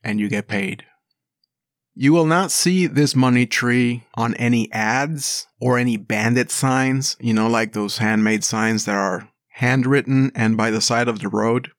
and 0.01 0.17
you 0.17 0.29
get 0.29 0.47
paid. 0.47 0.85
You 1.93 2.13
will 2.13 2.25
not 2.25 2.51
see 2.51 2.87
this 2.87 3.17
money 3.17 3.45
tree 3.45 4.05
on 4.13 4.33
any 4.35 4.71
ads 4.71 5.47
or 5.59 5.77
any 5.77 5.97
bandit 5.97 6.51
signs, 6.51 7.17
you 7.19 7.33
know, 7.33 7.49
like 7.49 7.73
those 7.73 7.97
handmade 7.97 8.45
signs 8.45 8.85
that 8.85 8.95
are 8.95 9.27
handwritten 9.49 10.31
and 10.35 10.55
by 10.55 10.71
the 10.71 10.79
side 10.79 11.09
of 11.09 11.19
the 11.19 11.27
road. 11.27 11.71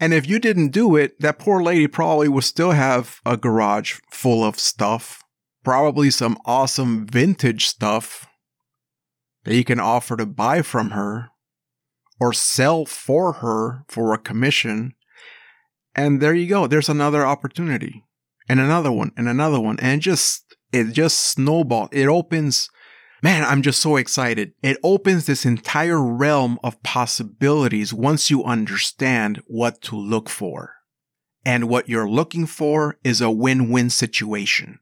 And 0.00 0.14
if 0.14 0.26
you 0.26 0.38
didn't 0.38 0.68
do 0.68 0.96
it, 0.96 1.20
that 1.20 1.38
poor 1.38 1.62
lady 1.62 1.86
probably 1.86 2.28
would 2.28 2.44
still 2.44 2.70
have 2.70 3.20
a 3.26 3.36
garage 3.36 3.98
full 4.10 4.42
of 4.42 4.58
stuff, 4.58 5.22
probably 5.66 6.12
some 6.12 6.38
awesome 6.46 7.04
vintage 7.08 7.66
stuff 7.66 8.28
that 9.42 9.56
you 9.56 9.64
can 9.64 9.80
offer 9.80 10.16
to 10.16 10.24
buy 10.24 10.62
from 10.62 10.90
her 10.90 11.28
or 12.20 12.32
sell 12.32 12.86
for 12.86 13.32
her 13.32 13.82
for 13.88 14.14
a 14.14 14.18
commission. 14.18 14.94
And 15.92 16.20
there 16.20 16.36
you 16.36 16.46
go. 16.46 16.68
There's 16.68 16.88
another 16.88 17.26
opportunity 17.26 18.04
and 18.48 18.60
another 18.60 18.92
one 18.92 19.10
and 19.16 19.28
another 19.28 19.58
one. 19.58 19.76
And 19.80 20.00
just, 20.00 20.54
it 20.72 20.92
just 20.92 21.18
snowballed. 21.18 21.88
It 21.92 22.06
opens, 22.06 22.70
man, 23.20 23.42
I'm 23.42 23.62
just 23.62 23.82
so 23.82 23.96
excited. 23.96 24.52
It 24.62 24.78
opens 24.84 25.26
this 25.26 25.44
entire 25.44 26.00
realm 26.00 26.60
of 26.62 26.80
possibilities 26.84 27.92
once 27.92 28.30
you 28.30 28.44
understand 28.44 29.42
what 29.48 29.80
to 29.82 29.96
look 29.96 30.28
for. 30.28 30.74
And 31.44 31.68
what 31.68 31.88
you're 31.88 32.08
looking 32.08 32.46
for 32.46 32.98
is 33.02 33.20
a 33.20 33.32
win-win 33.32 33.90
situation. 33.90 34.78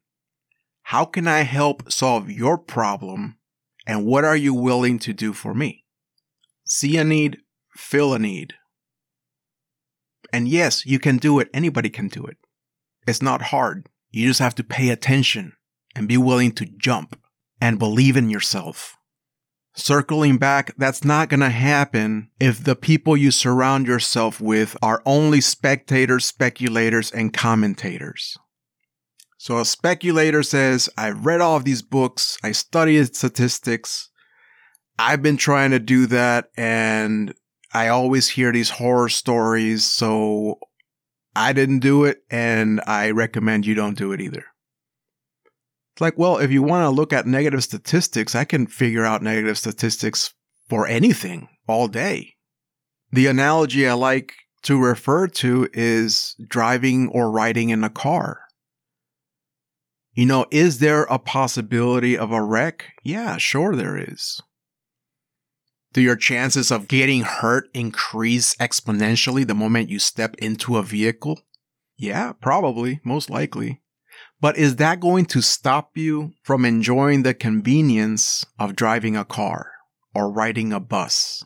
How 0.94 1.04
can 1.04 1.26
I 1.26 1.40
help 1.40 1.90
solve 1.90 2.30
your 2.30 2.56
problem 2.56 3.36
and 3.84 4.06
what 4.06 4.24
are 4.24 4.36
you 4.36 4.54
willing 4.54 5.00
to 5.00 5.12
do 5.12 5.32
for 5.32 5.52
me? 5.52 5.84
See 6.62 6.96
a 6.98 7.02
need, 7.02 7.38
fill 7.74 8.14
a 8.14 8.18
need. 8.20 8.54
And 10.32 10.46
yes, 10.46 10.86
you 10.86 11.00
can 11.00 11.16
do 11.16 11.40
it. 11.40 11.50
Anybody 11.52 11.90
can 11.90 12.06
do 12.06 12.24
it. 12.24 12.36
It's 13.08 13.20
not 13.20 13.50
hard. 13.50 13.88
You 14.12 14.28
just 14.28 14.38
have 14.38 14.54
to 14.54 14.62
pay 14.62 14.90
attention 14.90 15.54
and 15.96 16.06
be 16.06 16.16
willing 16.16 16.52
to 16.52 16.64
jump. 16.64 17.18
and 17.60 17.76
believe 17.76 18.16
in 18.16 18.30
yourself. 18.30 18.96
Circling 19.74 20.38
back, 20.38 20.76
that's 20.78 21.02
not 21.02 21.28
going 21.28 21.40
to 21.40 21.50
happen 21.50 22.30
if 22.38 22.62
the 22.62 22.76
people 22.76 23.16
you 23.16 23.32
surround 23.32 23.88
yourself 23.88 24.40
with 24.40 24.76
are 24.80 25.02
only 25.04 25.40
spectators, 25.40 26.24
speculators, 26.24 27.10
and 27.10 27.34
commentators. 27.34 28.38
So 29.44 29.58
a 29.58 29.66
speculator 29.66 30.42
says, 30.42 30.88
I've 30.96 31.26
read 31.26 31.42
all 31.42 31.54
of 31.54 31.66
these 31.66 31.82
books, 31.82 32.38
I 32.42 32.52
studied 32.52 33.14
statistics, 33.14 34.08
I've 34.98 35.20
been 35.20 35.36
trying 35.36 35.70
to 35.72 35.78
do 35.78 36.06
that, 36.06 36.46
and 36.56 37.34
I 37.74 37.88
always 37.88 38.26
hear 38.26 38.52
these 38.52 38.70
horror 38.70 39.10
stories, 39.10 39.84
so 39.84 40.60
I 41.36 41.52
didn't 41.52 41.80
do 41.80 42.06
it, 42.06 42.22
and 42.30 42.80
I 42.86 43.10
recommend 43.10 43.66
you 43.66 43.74
don't 43.74 43.98
do 43.98 44.12
it 44.12 44.22
either. 44.22 44.46
It's 45.92 46.00
like, 46.00 46.16
well, 46.16 46.38
if 46.38 46.50
you 46.50 46.62
want 46.62 46.84
to 46.84 46.88
look 46.96 47.12
at 47.12 47.26
negative 47.26 47.62
statistics, 47.62 48.34
I 48.34 48.44
can 48.44 48.66
figure 48.66 49.04
out 49.04 49.20
negative 49.20 49.58
statistics 49.58 50.32
for 50.70 50.86
anything 50.86 51.50
all 51.68 51.86
day. 51.86 52.32
The 53.12 53.26
analogy 53.26 53.86
I 53.86 53.92
like 53.92 54.32
to 54.62 54.82
refer 54.82 55.26
to 55.26 55.68
is 55.74 56.34
driving 56.48 57.10
or 57.10 57.30
riding 57.30 57.68
in 57.68 57.84
a 57.84 57.90
car. 57.90 58.40
You 60.14 60.26
know, 60.26 60.46
is 60.52 60.78
there 60.78 61.02
a 61.04 61.18
possibility 61.18 62.16
of 62.16 62.30
a 62.30 62.40
wreck? 62.40 62.92
Yeah, 63.02 63.36
sure 63.36 63.74
there 63.74 63.96
is. 63.96 64.40
Do 65.92 66.00
your 66.00 66.16
chances 66.16 66.70
of 66.70 66.86
getting 66.86 67.22
hurt 67.22 67.68
increase 67.74 68.54
exponentially 68.56 69.44
the 69.46 69.54
moment 69.54 69.90
you 69.90 69.98
step 69.98 70.36
into 70.38 70.76
a 70.76 70.84
vehicle? 70.84 71.40
Yeah, 71.96 72.32
probably, 72.40 73.00
most 73.04 73.28
likely. 73.28 73.80
But 74.40 74.56
is 74.56 74.76
that 74.76 75.00
going 75.00 75.26
to 75.26 75.40
stop 75.40 75.96
you 75.96 76.32
from 76.42 76.64
enjoying 76.64 77.22
the 77.22 77.34
convenience 77.34 78.44
of 78.58 78.76
driving 78.76 79.16
a 79.16 79.24
car 79.24 79.72
or 80.14 80.30
riding 80.30 80.72
a 80.72 80.80
bus 80.80 81.44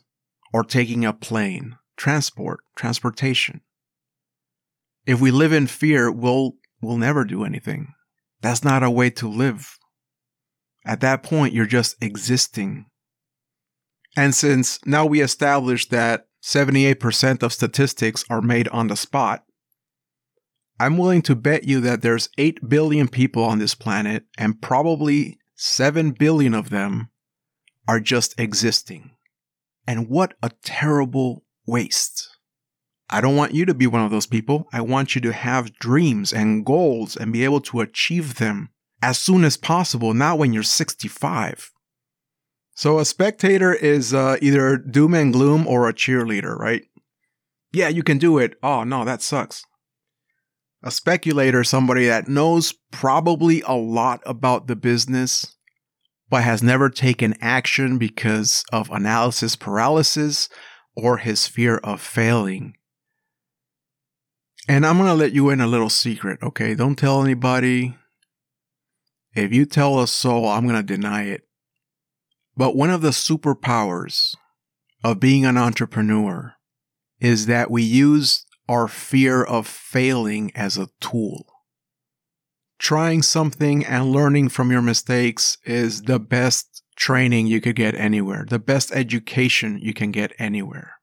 or 0.52 0.62
taking 0.62 1.06
a 1.06 1.14
plane, 1.14 1.76
transport, 1.96 2.60
transportation? 2.76 3.62
If 5.06 5.22
we 5.22 5.30
live 5.30 5.54
in 5.54 5.68
fear, 5.68 6.10
we'll, 6.10 6.56
we'll 6.82 6.98
never 6.98 7.24
do 7.24 7.44
anything. 7.44 7.94
That's 8.40 8.64
not 8.64 8.82
a 8.82 8.90
way 8.90 9.10
to 9.10 9.28
live. 9.28 9.76
At 10.84 11.00
that 11.00 11.22
point, 11.22 11.54
you're 11.54 11.66
just 11.66 11.96
existing. 12.02 12.86
And 14.16 14.34
since 14.34 14.78
now 14.86 15.06
we 15.06 15.20
established 15.20 15.90
that 15.90 16.26
78% 16.42 17.42
of 17.42 17.52
statistics 17.52 18.24
are 18.30 18.40
made 18.40 18.68
on 18.68 18.88
the 18.88 18.96
spot, 18.96 19.44
I'm 20.80 20.96
willing 20.96 21.22
to 21.22 21.34
bet 21.34 21.64
you 21.64 21.80
that 21.80 22.02
there's 22.02 22.28
8 22.38 22.68
billion 22.68 23.08
people 23.08 23.42
on 23.42 23.58
this 23.58 23.74
planet, 23.74 24.24
and 24.38 24.62
probably 24.62 25.38
7 25.56 26.12
billion 26.12 26.54
of 26.54 26.70
them 26.70 27.10
are 27.88 27.98
just 27.98 28.38
existing. 28.38 29.10
And 29.86 30.08
what 30.08 30.34
a 30.42 30.50
terrible 30.62 31.44
waste. 31.66 32.37
I 33.10 33.20
don't 33.20 33.36
want 33.36 33.54
you 33.54 33.64
to 33.64 33.74
be 33.74 33.86
one 33.86 34.02
of 34.02 34.10
those 34.10 34.26
people. 34.26 34.68
I 34.72 34.80
want 34.80 35.14
you 35.14 35.20
to 35.22 35.32
have 35.32 35.78
dreams 35.78 36.32
and 36.32 36.64
goals 36.64 37.16
and 37.16 37.32
be 37.32 37.44
able 37.44 37.60
to 37.62 37.80
achieve 37.80 38.36
them 38.36 38.70
as 39.02 39.18
soon 39.18 39.44
as 39.44 39.56
possible, 39.56 40.12
not 40.12 40.38
when 40.38 40.52
you're 40.52 40.62
65. 40.62 41.72
So 42.74 42.98
a 42.98 43.04
spectator 43.04 43.72
is 43.72 44.12
uh, 44.12 44.36
either 44.42 44.76
doom 44.76 45.14
and 45.14 45.32
gloom 45.32 45.66
or 45.66 45.88
a 45.88 45.94
cheerleader, 45.94 46.56
right? 46.56 46.84
Yeah, 47.72 47.88
you 47.88 48.02
can 48.02 48.18
do 48.18 48.38
it. 48.38 48.54
Oh, 48.62 48.84
no, 48.84 49.04
that 49.04 49.22
sucks 49.22 49.64
a 50.82 50.90
speculator, 50.90 51.64
somebody 51.64 52.06
that 52.06 52.28
knows 52.28 52.72
probably 52.90 53.62
a 53.62 53.74
lot 53.74 54.22
about 54.24 54.66
the 54.66 54.76
business, 54.76 55.56
but 56.30 56.44
has 56.44 56.62
never 56.62 56.88
taken 56.88 57.34
action 57.40 57.98
because 57.98 58.64
of 58.72 58.90
analysis 58.90 59.56
paralysis 59.56 60.48
or 60.96 61.18
his 61.18 61.46
fear 61.46 61.78
of 61.78 62.00
failing. 62.00 62.74
And 64.68 64.84
I'm 64.84 64.98
going 64.98 65.08
to 65.08 65.14
let 65.14 65.32
you 65.32 65.48
in 65.48 65.62
a 65.62 65.66
little 65.66 65.88
secret, 65.88 66.38
okay? 66.42 66.74
Don't 66.74 66.96
tell 66.96 67.24
anybody. 67.24 67.96
If 69.34 69.50
you 69.50 69.64
tell 69.64 69.98
a 69.98 70.06
soul, 70.06 70.46
I'm 70.46 70.68
going 70.68 70.76
to 70.76 70.82
deny 70.82 71.24
it. 71.24 71.48
But 72.54 72.76
one 72.76 72.90
of 72.90 73.00
the 73.00 73.10
superpowers 73.10 74.36
of 75.02 75.20
being 75.20 75.46
an 75.46 75.56
entrepreneur 75.56 76.54
is 77.18 77.46
that 77.46 77.70
we 77.70 77.82
use 77.82 78.44
our 78.68 78.88
fear 78.88 79.42
of 79.42 79.66
failing 79.66 80.52
as 80.54 80.76
a 80.76 80.90
tool. 81.00 81.46
Trying 82.78 83.22
something 83.22 83.86
and 83.86 84.12
learning 84.12 84.50
from 84.50 84.70
your 84.70 84.82
mistakes 84.82 85.56
is 85.64 86.02
the 86.02 86.20
best 86.20 86.82
training 86.94 87.46
you 87.46 87.60
could 87.62 87.76
get 87.76 87.94
anywhere, 87.94 88.44
the 88.46 88.58
best 88.58 88.92
education 88.92 89.78
you 89.80 89.94
can 89.94 90.10
get 90.10 90.32
anywhere. 90.38 90.97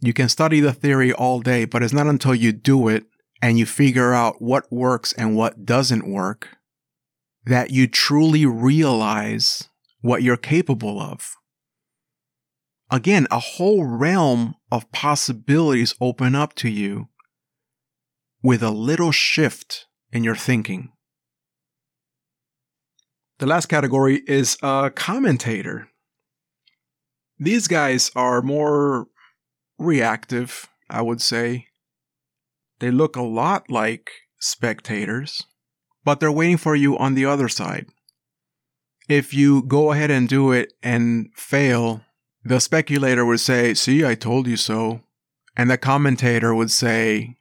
You 0.00 0.12
can 0.12 0.28
study 0.28 0.60
the 0.60 0.72
theory 0.72 1.12
all 1.12 1.40
day, 1.40 1.64
but 1.64 1.82
it's 1.82 1.92
not 1.92 2.06
until 2.06 2.34
you 2.34 2.52
do 2.52 2.88
it 2.88 3.04
and 3.42 3.58
you 3.58 3.66
figure 3.66 4.12
out 4.12 4.40
what 4.40 4.70
works 4.72 5.12
and 5.12 5.36
what 5.36 5.64
doesn't 5.64 6.08
work 6.08 6.48
that 7.44 7.70
you 7.70 7.86
truly 7.86 8.46
realize 8.46 9.68
what 10.00 10.22
you're 10.22 10.36
capable 10.36 11.00
of 11.00 11.34
again, 12.90 13.26
a 13.30 13.38
whole 13.38 13.84
realm 13.84 14.54
of 14.70 14.90
possibilities 14.92 15.94
open 16.00 16.34
up 16.34 16.54
to 16.54 16.68
you 16.68 17.08
with 18.42 18.62
a 18.62 18.70
little 18.70 19.12
shift 19.12 19.86
in 20.12 20.24
your 20.24 20.36
thinking. 20.36 20.92
The 23.38 23.46
last 23.46 23.66
category 23.66 24.22
is 24.26 24.56
a 24.62 24.90
commentator. 24.94 25.88
These 27.38 27.68
guys 27.68 28.10
are 28.16 28.42
more 28.42 29.06
reactive, 29.78 30.68
I 30.90 31.02
would 31.02 31.22
say. 31.22 31.66
They 32.80 32.90
look 32.90 33.16
a 33.16 33.22
lot 33.22 33.70
like 33.70 34.10
spectators, 34.40 35.44
but 36.04 36.20
they're 36.20 36.32
waiting 36.32 36.56
for 36.56 36.76
you 36.76 36.96
on 36.98 37.14
the 37.14 37.24
other 37.24 37.48
side. 37.48 37.86
If 39.08 39.32
you 39.32 39.62
go 39.62 39.92
ahead 39.92 40.10
and 40.10 40.28
do 40.28 40.52
it 40.52 40.72
and 40.82 41.30
fail, 41.34 42.02
the 42.44 42.60
speculator 42.60 43.24
would 43.24 43.40
say, 43.40 43.74
See, 43.74 44.04
I 44.04 44.14
told 44.14 44.46
you 44.46 44.56
so. 44.56 45.00
And 45.56 45.70
the 45.70 45.78
commentator 45.78 46.54
would 46.54 46.70
say, 46.70 47.36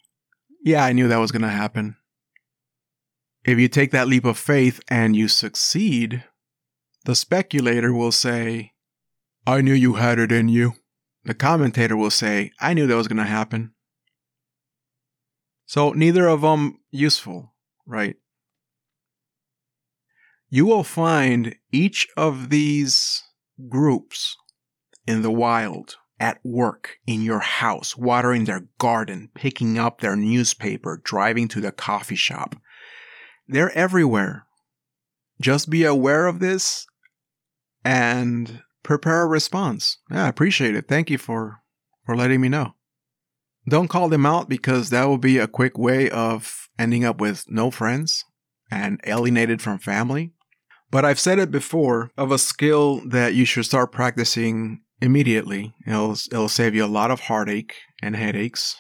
Yeah, 0.64 0.84
I 0.84 0.94
knew 0.94 1.08
that 1.08 1.18
was 1.18 1.32
going 1.32 1.44
to 1.44 1.50
happen. 1.50 1.98
If 3.46 3.60
you 3.60 3.68
take 3.68 3.92
that 3.92 4.08
leap 4.08 4.26
of 4.26 4.38
faith 4.38 4.82
and 4.90 5.16
you 5.16 5.28
succeed, 5.28 6.24
the 7.06 7.16
speculator 7.16 7.94
will 7.94 8.12
say, 8.12 8.74
I 9.46 9.62
knew 9.62 9.74
you 9.74 9.94
had 9.94 10.20
it 10.20 10.32
in 10.32 10.50
you. 10.50 10.74
The 11.28 11.34
commentator 11.34 11.98
will 11.98 12.10
say, 12.10 12.54
I 12.62 12.74
knew 12.74 12.88
that 12.88 12.96
was 12.96 13.10
going 13.10 13.18
to 13.18 13.26
happen. 13.26 13.74
So 15.66 15.92
neither 15.92 16.26
of 16.26 16.40
them 16.40 16.80
useful, 16.90 17.54
right? 17.86 18.16
You 20.50 20.66
will 20.66 20.86
find 20.86 21.58
each 21.70 22.08
of 22.16 22.50
these 22.50 23.22
groups 23.68 24.38
in 25.06 25.22
the 25.22 25.32
wild, 25.32 25.98
at 26.18 26.40
work, 26.46 26.96
in 27.06 27.22
your 27.24 27.40
house, 27.40 27.98
watering 27.98 28.46
their 28.46 28.70
garden, 28.80 29.30
picking 29.36 29.78
up 29.78 30.00
their 30.00 30.16
newspaper, 30.16 31.02
driving 31.04 31.50
to 31.50 31.60
the 31.60 31.74
coffee 31.74 32.16
shop. 32.16 32.56
They're 33.50 33.78
everywhere. 33.78 34.46
Just 35.42 35.70
be 35.70 35.84
aware 35.84 36.26
of 36.26 36.40
this 36.40 36.88
and 37.84 38.64
prepare 38.88 39.24
a 39.24 39.28
response. 39.28 39.98
Yeah, 40.10 40.26
I 40.26 40.28
appreciate 40.30 40.74
it. 40.74 40.88
Thank 40.88 41.10
you 41.10 41.18
for, 41.18 41.60
for 42.06 42.16
letting 42.16 42.40
me 42.40 42.48
know. 42.48 42.74
Don't 43.70 43.90
call 43.90 44.08
them 44.08 44.26
out 44.26 44.48
because 44.48 44.90
that 44.90 45.04
will 45.06 45.18
be 45.18 45.38
a 45.38 45.48
quick 45.48 45.78
way 45.78 46.10
of 46.10 46.70
ending 46.80 47.04
up 47.04 47.20
with 47.20 47.44
no 47.50 47.70
friends 47.70 48.24
and 48.72 49.02
alienated 49.06 49.62
from 49.62 49.78
family. 49.78 50.32
But 50.90 51.04
I've 51.04 51.20
said 51.20 51.38
it 51.38 51.52
before 51.52 52.12
of 52.18 52.32
a 52.32 52.38
skill 52.38 53.02
that 53.10 53.36
you 53.36 53.44
should 53.44 53.66
start 53.66 53.92
practicing 53.92 54.84
immediately. 55.02 55.76
It'll, 55.86 56.14
it'll 56.14 56.48
save 56.48 56.74
you 56.74 56.86
a 56.86 56.88
lot 56.88 57.12
of 57.12 57.20
heartache 57.20 57.76
and 58.02 58.16
headaches, 58.16 58.78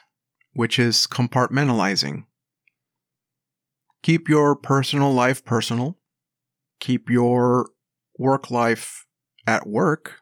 which 0.53 0.79
is 0.79 1.05
compartmentalizing. 1.05 2.23
Keep 4.03 4.29
your 4.29 4.55
personal 4.55 5.11
life 5.11 5.43
personal. 5.43 5.97
Keep 6.79 7.09
your 7.09 7.71
work 8.17 8.49
life 8.49 9.06
at 9.47 9.65
work. 9.65 10.15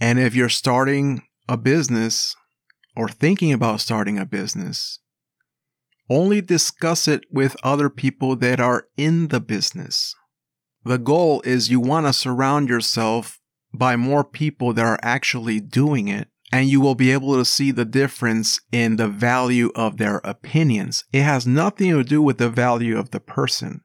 And 0.00 0.18
if 0.18 0.34
you're 0.34 0.48
starting 0.48 1.24
a 1.48 1.58
business 1.58 2.34
or 2.96 3.08
thinking 3.08 3.52
about 3.52 3.80
starting 3.80 4.18
a 4.18 4.24
business, 4.24 5.00
only 6.08 6.40
discuss 6.40 7.06
it 7.06 7.24
with 7.30 7.56
other 7.62 7.90
people 7.90 8.36
that 8.36 8.60
are 8.60 8.86
in 8.96 9.28
the 9.28 9.40
business. 9.40 10.14
The 10.84 10.98
goal 10.98 11.42
is 11.42 11.70
you 11.70 11.80
want 11.80 12.06
to 12.06 12.12
surround 12.12 12.68
yourself 12.68 13.38
by 13.74 13.96
more 13.96 14.24
people 14.24 14.72
that 14.72 14.84
are 14.86 14.98
actually 15.02 15.60
doing 15.60 16.08
it. 16.08 16.28
And 16.52 16.68
you 16.68 16.80
will 16.80 16.96
be 16.96 17.12
able 17.12 17.36
to 17.36 17.44
see 17.44 17.70
the 17.70 17.84
difference 17.84 18.60
in 18.72 18.96
the 18.96 19.06
value 19.06 19.70
of 19.76 19.98
their 19.98 20.16
opinions. 20.24 21.04
It 21.12 21.22
has 21.22 21.46
nothing 21.46 21.92
to 21.92 22.02
do 22.02 22.20
with 22.20 22.38
the 22.38 22.50
value 22.50 22.98
of 22.98 23.10
the 23.12 23.20
person. 23.20 23.82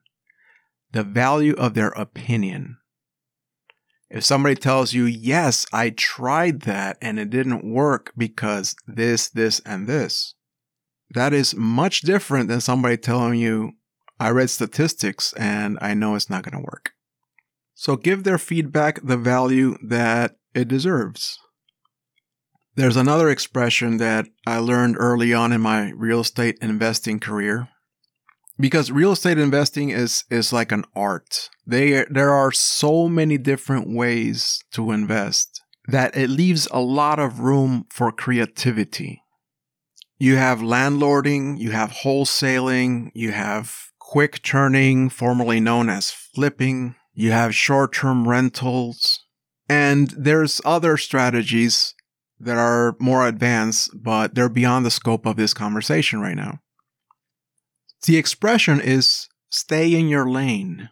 the 0.95 1.03
value 1.03 1.53
of 1.57 1.73
their 1.73 1.89
opinion. 1.89 2.77
If 4.09 4.23
somebody 4.23 4.55
tells 4.55 4.93
you, 4.93 5.05
yes, 5.05 5.65
I 5.73 5.89
tried 5.89 6.61
that 6.61 6.97
and 7.01 7.19
it 7.19 7.29
didn't 7.29 7.69
work 7.69 8.13
because 8.15 8.75
this, 8.87 9.29
this, 9.29 9.59
and 9.65 9.87
this, 9.87 10.35
that 11.11 11.33
is 11.33 11.55
much 11.55 12.01
different 12.01 12.47
than 12.47 12.61
somebody 12.61 12.97
telling 12.97 13.39
you, 13.39 13.73
I 14.19 14.29
read 14.29 14.49
statistics 14.49 15.33
and 15.33 15.77
I 15.81 15.93
know 15.93 16.15
it's 16.15 16.29
not 16.29 16.43
going 16.43 16.57
to 16.57 16.65
work. 16.71 16.91
So 17.73 17.97
give 17.97 18.23
their 18.23 18.37
feedback 18.37 19.01
the 19.03 19.17
value 19.17 19.75
that 19.83 20.37
it 20.53 20.67
deserves. 20.67 21.39
There's 22.75 22.95
another 22.95 23.29
expression 23.29 23.97
that 23.97 24.27
I 24.45 24.59
learned 24.59 24.97
early 24.99 25.33
on 25.33 25.51
in 25.51 25.61
my 25.61 25.91
real 25.95 26.21
estate 26.21 26.57
investing 26.61 27.19
career. 27.19 27.69
Because 28.57 28.91
real 28.91 29.11
estate 29.11 29.37
investing 29.37 29.89
is, 29.89 30.23
is 30.29 30.53
like 30.53 30.71
an 30.71 30.85
art. 30.95 31.49
They, 31.67 32.05
there 32.09 32.31
are 32.31 32.51
so 32.51 33.09
many 33.09 33.37
different 33.37 33.93
ways 33.93 34.63
to 34.71 34.91
invest 34.91 35.61
that 35.87 36.15
it 36.15 36.29
leaves 36.29 36.67
a 36.71 36.79
lot 36.79 37.19
of 37.19 37.39
room 37.39 37.85
for 37.89 38.11
creativity. 38.11 39.21
You 40.17 40.37
have 40.37 40.59
landlording, 40.59 41.59
you 41.59 41.71
have 41.71 41.91
wholesaling, 41.91 43.11
you 43.13 43.31
have 43.31 43.91
quick 43.99 44.41
turning, 44.41 45.09
formerly 45.09 45.59
known 45.59 45.89
as 45.89 46.11
flipping, 46.11 46.95
you 47.13 47.31
have 47.31 47.53
short 47.53 47.93
term 47.93 48.27
rentals, 48.27 49.25
and 49.67 50.13
there's 50.17 50.61
other 50.63 50.95
strategies 50.95 51.93
that 52.39 52.57
are 52.57 52.95
more 52.99 53.27
advanced, 53.27 53.91
but 53.95 54.35
they're 54.35 54.49
beyond 54.49 54.85
the 54.85 54.91
scope 54.91 55.25
of 55.25 55.37
this 55.37 55.53
conversation 55.53 56.21
right 56.21 56.35
now. 56.35 56.59
The 58.05 58.17
expression 58.17 58.79
is 58.79 59.27
stay 59.49 59.93
in 59.95 60.07
your 60.09 60.29
lane. 60.29 60.89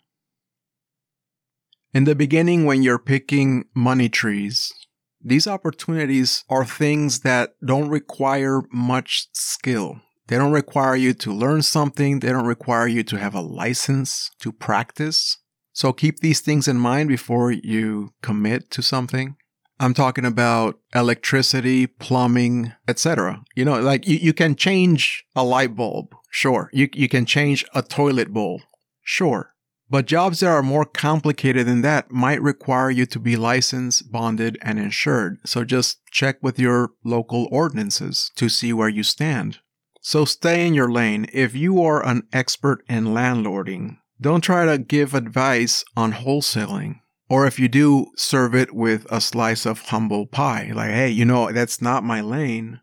In 1.94 2.06
the 2.06 2.16
beginning, 2.16 2.66
when 2.66 2.82
you're 2.82 2.98
picking 2.98 3.66
money 3.76 4.10
trees, 4.10 4.74
these 5.22 5.46
opportunities 5.46 6.44
are 6.50 6.66
things 6.66 7.20
that 7.20 7.52
don't 7.64 7.90
require 7.90 8.64
much 8.72 9.28
skill. 9.32 10.02
They 10.28 10.38
don't 10.38 10.52
require 10.52 10.96
you 10.96 11.14
to 11.14 11.32
learn 11.32 11.62
something. 11.62 12.20
They 12.20 12.30
don't 12.30 12.48
require 12.48 12.88
you 12.88 13.04
to 13.04 13.20
have 13.20 13.36
a 13.36 13.42
license 13.42 14.32
to 14.40 14.52
practice. 14.52 15.38
So 15.72 15.94
keep 15.94 16.20
these 16.20 16.40
things 16.40 16.68
in 16.68 16.78
mind 16.78 17.10
before 17.10 17.52
you 17.52 18.14
commit 18.24 18.72
to 18.72 18.82
something. 18.82 19.36
I'm 19.80 19.94
talking 19.94 20.26
about 20.26 20.80
electricity, 20.94 21.88
plumbing, 21.88 22.74
etc. 22.88 23.44
You 23.56 23.66
know, 23.66 23.80
like 23.80 24.08
you, 24.08 24.18
you 24.18 24.34
can 24.34 24.56
change 24.56 25.26
a 25.36 25.44
light 25.44 25.76
bulb. 25.76 26.16
Sure. 26.30 26.70
You, 26.74 26.90
you 26.94 27.10
can 27.10 27.26
change 27.26 27.66
a 27.74 27.82
toilet 27.82 28.30
bowl. 28.32 28.62
Sure. 29.02 29.54
But 29.90 30.08
jobs 30.08 30.40
that 30.40 30.48
are 30.48 30.64
more 30.64 30.86
complicated 30.86 31.68
than 31.68 31.82
that 31.82 32.10
might 32.10 32.42
require 32.42 32.90
you 32.90 33.06
to 33.06 33.20
be 33.20 33.36
licensed, 33.36 34.12
bonded, 34.12 34.58
and 34.62 34.80
insured. 34.80 35.38
So 35.46 35.64
just 35.64 36.00
check 36.10 36.38
with 36.42 36.58
your 36.58 36.92
local 37.04 37.48
ordinances 37.52 38.32
to 38.36 38.50
see 38.50 38.74
where 38.74 38.90
you 38.90 39.04
stand. 39.04 39.60
So 40.02 40.26
stay 40.26 40.66
in 40.66 40.74
your 40.74 40.92
lane. 40.92 41.28
If 41.32 41.56
you 41.56 41.82
are 41.84 42.06
an 42.06 42.24
expert 42.34 42.84
in 42.90 43.06
landlording, 43.06 43.98
don't 44.20 44.42
try 44.42 44.66
to 44.66 44.78
give 44.78 45.14
advice 45.14 45.84
on 45.96 46.14
wholesaling. 46.14 47.02
Or 47.34 47.48
if 47.48 47.60
you 47.60 47.68
do, 47.68 48.12
serve 48.16 48.54
it 48.54 48.76
with 48.76 49.08
a 49.10 49.20
slice 49.20 49.66
of 49.66 49.82
humble 49.82 50.28
pie. 50.28 50.72
Like, 50.72 50.92
hey, 50.92 51.10
you 51.10 51.26
know, 51.26 51.52
that's 51.52 51.82
not 51.82 52.04
my 52.04 52.22
lane, 52.22 52.80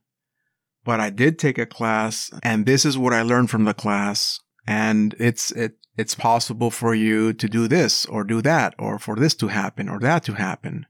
but 0.85 0.99
I 0.99 1.09
did 1.09 1.39
take 1.39 1.57
a 1.57 1.67
class 1.67 2.33
and 2.43 2.67
this 2.67 2.85
is 2.85 2.99
what 2.99 3.13
I 3.13 3.23
learned 3.23 3.49
from 3.49 3.63
the 3.63 3.75
class. 3.75 4.41
And 4.67 5.15
it's, 5.21 5.53
it, 5.53 5.75
it's 5.97 6.17
possible 6.17 6.73
for 6.73 6.97
you 6.97 7.33
to 7.33 7.49
do 7.49 7.69
this 7.69 8.05
or 8.07 8.25
do 8.25 8.43
that 8.43 8.75
or 8.77 8.99
for 8.99 9.15
this 9.15 9.37
to 9.37 9.47
happen 9.47 9.89
or 9.89 10.01
that 10.01 10.25
to 10.25 10.33
happen. 10.33 10.87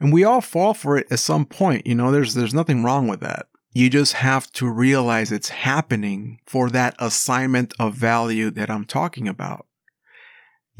And 0.00 0.12
we 0.12 0.24
all 0.24 0.40
fall 0.40 0.74
for 0.74 0.96
it 0.96 1.06
at 1.12 1.20
some 1.20 1.46
point. 1.46 1.86
You 1.86 1.94
know, 1.94 2.10
there's, 2.10 2.34
there's 2.34 2.54
nothing 2.54 2.82
wrong 2.82 3.06
with 3.06 3.20
that. 3.20 3.46
You 3.72 3.88
just 3.88 4.14
have 4.14 4.50
to 4.54 4.68
realize 4.68 5.30
it's 5.30 5.50
happening 5.50 6.40
for 6.44 6.68
that 6.70 6.96
assignment 6.98 7.72
of 7.78 7.94
value 7.94 8.50
that 8.50 8.68
I'm 8.68 8.84
talking 8.84 9.28
about. 9.28 9.66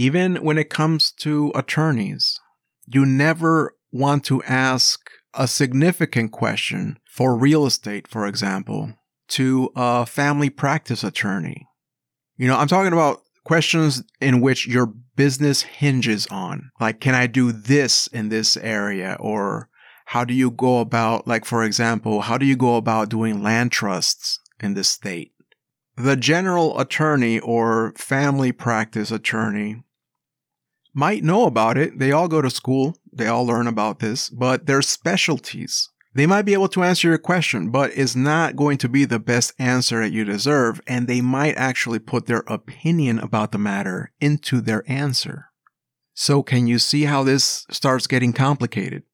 Even 0.00 0.36
when 0.36 0.56
it 0.56 0.70
comes 0.70 1.12
to 1.12 1.52
attorneys, 1.54 2.40
you 2.86 3.04
never 3.04 3.76
want 3.92 4.24
to 4.24 4.42
ask 4.44 5.10
a 5.34 5.46
significant 5.46 6.32
question 6.32 6.98
for 7.04 7.36
real 7.36 7.66
estate, 7.66 8.08
for 8.08 8.26
example, 8.26 8.94
to 9.28 9.70
a 9.76 10.06
family 10.06 10.48
practice 10.48 11.04
attorney. 11.04 11.66
You 12.38 12.46
know, 12.46 12.56
I'm 12.56 12.66
talking 12.66 12.94
about 12.94 13.20
questions 13.44 14.02
in 14.22 14.40
which 14.40 14.66
your 14.66 14.86
business 15.16 15.64
hinges 15.64 16.26
on. 16.28 16.70
Like, 16.80 17.00
can 17.00 17.14
I 17.14 17.26
do 17.26 17.52
this 17.52 18.06
in 18.06 18.30
this 18.30 18.56
area? 18.56 19.18
Or 19.20 19.68
how 20.06 20.24
do 20.24 20.32
you 20.32 20.50
go 20.50 20.80
about, 20.80 21.28
like, 21.28 21.44
for 21.44 21.62
example, 21.62 22.22
how 22.22 22.38
do 22.38 22.46
you 22.46 22.56
go 22.56 22.76
about 22.76 23.10
doing 23.10 23.42
land 23.42 23.70
trusts 23.70 24.38
in 24.60 24.72
this 24.72 24.88
state? 24.88 25.32
The 25.94 26.16
general 26.16 26.80
attorney 26.80 27.38
or 27.38 27.92
family 27.98 28.50
practice 28.50 29.10
attorney 29.10 29.82
might 30.92 31.24
know 31.24 31.46
about 31.46 31.78
it. 31.78 31.98
They 31.98 32.12
all 32.12 32.28
go 32.28 32.42
to 32.42 32.50
school. 32.50 32.96
They 33.12 33.26
all 33.26 33.46
learn 33.46 33.66
about 33.66 33.98
this, 33.98 34.28
but 34.28 34.66
their 34.66 34.82
specialties 34.82 35.88
they 36.12 36.26
might 36.26 36.42
be 36.42 36.54
able 36.54 36.68
to 36.70 36.82
answer 36.82 37.08
your 37.08 37.18
question, 37.18 37.70
but 37.70 37.92
is 37.92 38.16
not 38.16 38.56
going 38.56 38.78
to 38.78 38.88
be 38.88 39.04
the 39.04 39.20
best 39.20 39.52
answer 39.58 40.00
that 40.00 40.10
you 40.10 40.24
deserve, 40.24 40.80
and 40.86 41.06
they 41.06 41.20
might 41.20 41.56
actually 41.56 42.00
put 42.00 42.26
their 42.26 42.42
opinion 42.48 43.20
about 43.20 43.52
the 43.52 43.58
matter 43.58 44.10
into 44.20 44.60
their 44.60 44.82
answer. 44.90 45.46
So, 46.12 46.42
can 46.42 46.66
you 46.66 46.78
see 46.78 47.04
how 47.04 47.22
this 47.22 47.64
starts 47.70 48.08
getting 48.08 48.32
complicated? 48.32 49.04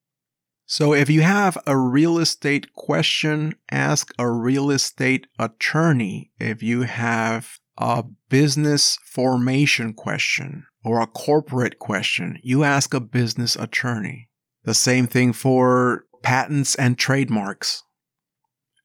So, 0.65 0.95
if 0.95 1.11
you 1.11 1.21
have 1.21 1.59
a 1.67 1.77
real 1.77 2.19
estate 2.19 2.73
question, 2.73 3.55
ask 3.71 4.13
a 4.19 4.31
real 4.31 4.71
estate 4.71 5.27
attorney. 5.39 6.33
If 6.41 6.63
you 6.63 6.83
have 6.83 7.59
a 7.77 8.05
business 8.31 8.97
formation 9.05 9.93
question 9.93 10.65
or 10.87 11.01
a 11.01 11.07
corporate 11.09 11.81
question, 11.81 12.39
you 12.45 12.63
ask 12.63 12.95
a 12.95 13.01
business 13.01 13.57
attorney. 13.57 14.29
The 14.63 14.73
same 14.73 15.09
thing 15.09 15.33
for 15.33 16.05
patents 16.23 16.77
and 16.77 16.97
trademarks. 16.97 17.83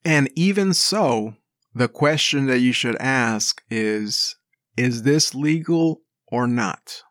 And 0.03 0.27
even 0.35 0.73
so, 0.73 1.35
the 1.75 1.87
question 1.87 2.47
that 2.47 2.57
you 2.57 2.73
should 2.73 2.95
ask 2.95 3.61
is 3.69 4.35
Is 4.75 5.03
this 5.03 5.35
legal 5.35 6.01
or 6.25 6.47
not? 6.47 7.03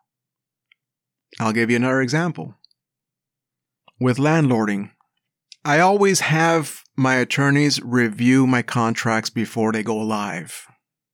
I'll 1.39 1.53
give 1.53 1.69
you 1.69 1.77
another 1.77 2.01
example. 2.01 2.55
With 3.97 4.17
landlording, 4.17 4.91
I 5.63 5.79
always 5.79 6.19
have 6.19 6.83
my 6.97 7.15
attorneys 7.15 7.81
review 7.81 8.45
my 8.45 8.61
contracts 8.61 9.29
before 9.29 9.71
they 9.71 9.83
go 9.83 9.95
live 9.95 10.67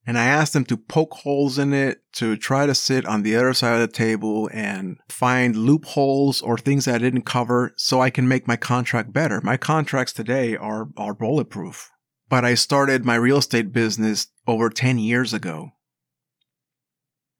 and 0.07 0.17
I 0.17 0.23
asked 0.23 0.53
them 0.53 0.63
to 0.65 0.77
poke 0.77 1.13
holes 1.15 1.59
in 1.59 1.73
it 1.73 2.01
to 2.13 2.37
try 2.37 2.65
to 2.65 2.73
sit 2.73 3.05
on 3.05 3.23
the 3.23 3.35
other 3.35 3.53
side 3.53 3.73
of 3.73 3.81
the 3.81 3.93
table 3.93 4.49
and 4.53 4.97
find 5.09 5.57
loopholes 5.57 6.41
or 6.41 6.57
things 6.57 6.85
that 6.85 6.95
I 6.95 6.99
didn't 6.99 7.23
cover 7.23 7.73
so 7.75 7.99
I 7.99 8.09
can 8.09 8.25
make 8.25 8.47
my 8.47 8.55
contract 8.55 9.11
better. 9.11 9.41
My 9.43 9.57
contracts 9.57 10.13
today 10.13 10.55
are, 10.55 10.87
are 10.95 11.13
bulletproof, 11.13 11.91
but 12.29 12.45
I 12.45 12.53
started 12.53 13.03
my 13.03 13.15
real 13.15 13.39
estate 13.39 13.73
business 13.73 14.27
over 14.47 14.69
10 14.69 14.97
years 14.97 15.33
ago. 15.33 15.71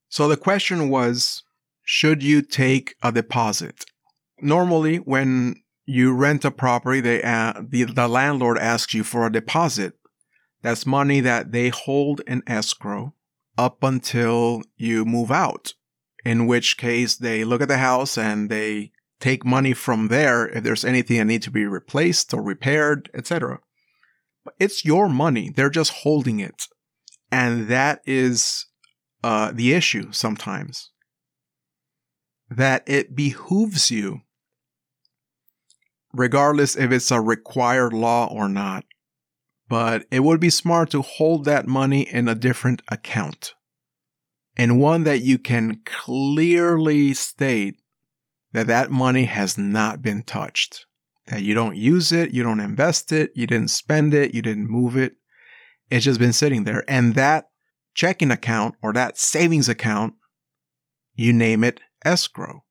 So 0.10 0.28
the 0.28 0.38
question 0.38 0.90
was, 0.90 1.44
should 1.84 2.22
you 2.22 2.42
take 2.42 2.96
a 3.02 3.14
deposit? 3.14 3.86
Normally, 4.42 4.98
when 4.98 5.56
you 5.86 6.14
rent 6.14 6.44
a 6.44 6.52
property, 6.52 7.00
they, 7.00 7.24
uh, 7.24 7.54
the, 7.66 7.86
the 7.86 8.10
landlord 8.10 8.58
asks 8.58 8.94
you 8.94 9.06
for 9.06 9.26
a 9.26 9.32
deposit 9.32 9.94
that's 10.62 10.86
money 10.86 11.20
that 11.22 11.52
they 11.52 11.70
hold 11.70 12.22
in 12.28 12.44
escrow 12.48 13.14
up 13.58 13.84
until 13.84 14.62
you 14.76 15.06
move 15.06 15.32
out, 15.32 15.74
in 16.26 16.48
which 16.48 16.78
case 16.78 17.16
they 17.16 17.44
look 17.44 17.62
at 17.62 17.68
the 17.68 17.78
house 17.78 18.18
and 18.18 18.50
they 18.50 18.92
take 19.20 19.46
money 19.46 19.74
from 19.74 20.10
there 20.10 20.48
if 20.48 20.64
there's 20.64 20.86
anything 20.86 21.18
that 21.18 21.26
needs 21.26 21.46
to 21.46 21.52
be 21.52 21.66
replaced 21.66 22.34
or 22.34 22.42
repaired, 22.42 23.10
etc. 23.14 23.60
But 24.44 24.56
it's 24.60 24.86
your 24.86 25.10
money. 25.10 25.50
They're 25.50 25.70
just 25.70 25.92
holding 26.04 26.40
it. 26.40 26.64
And 27.32 27.68
that 27.68 28.02
is 28.06 28.68
uh, 29.24 29.52
the 29.54 29.74
issue 29.74 30.12
sometimes. 30.12 30.92
That 32.50 32.84
it 32.88 33.14
behooves 33.14 33.92
you, 33.92 34.22
regardless 36.14 36.78
if 36.78 36.92
it's 36.92 37.12
a 37.12 37.20
required 37.20 37.92
law 37.92 38.28
or 38.32 38.48
not, 38.48 38.86
but 39.70 40.06
it 40.12 40.22
would 40.22 40.40
be 40.40 40.50
smart 40.50 40.90
to 40.92 41.02
hold 41.02 41.46
that 41.46 41.68
money 41.68 42.02
in 42.02 42.28
a 42.28 42.36
different 42.36 42.82
account 42.90 43.54
and 44.56 44.80
one 44.80 45.04
that 45.04 45.22
you 45.22 45.38
can 45.38 45.82
clearly 45.86 47.14
state 47.14 47.76
that 48.54 48.68
that 48.68 48.90
money 48.90 49.26
has 49.26 49.58
not 49.58 50.02
been 50.02 50.24
touched 50.24 50.86
that 51.28 51.44
you 51.44 51.54
don't 51.54 51.76
use 51.76 52.12
it 52.12 52.32
you 52.32 52.44
don't 52.44 52.60
invest 52.60 53.12
it 53.12 53.32
you 53.36 53.46
didn't 53.46 53.70
spend 53.70 54.14
it 54.14 54.34
you 54.34 54.42
didn't 54.42 54.70
move 54.70 54.96
it 54.98 55.14
it's 55.90 56.06
just 56.06 56.20
been 56.20 56.34
sitting 56.34 56.64
there 56.64 56.84
and 56.88 57.16
that 57.16 57.46
checking 57.94 58.32
account 58.32 58.76
or 58.82 58.94
that 58.94 59.18
savings 59.18 59.68
account 59.68 60.14
you 61.18 61.34
name 61.34 61.64
it 61.64 61.82
escrow. 62.06 62.64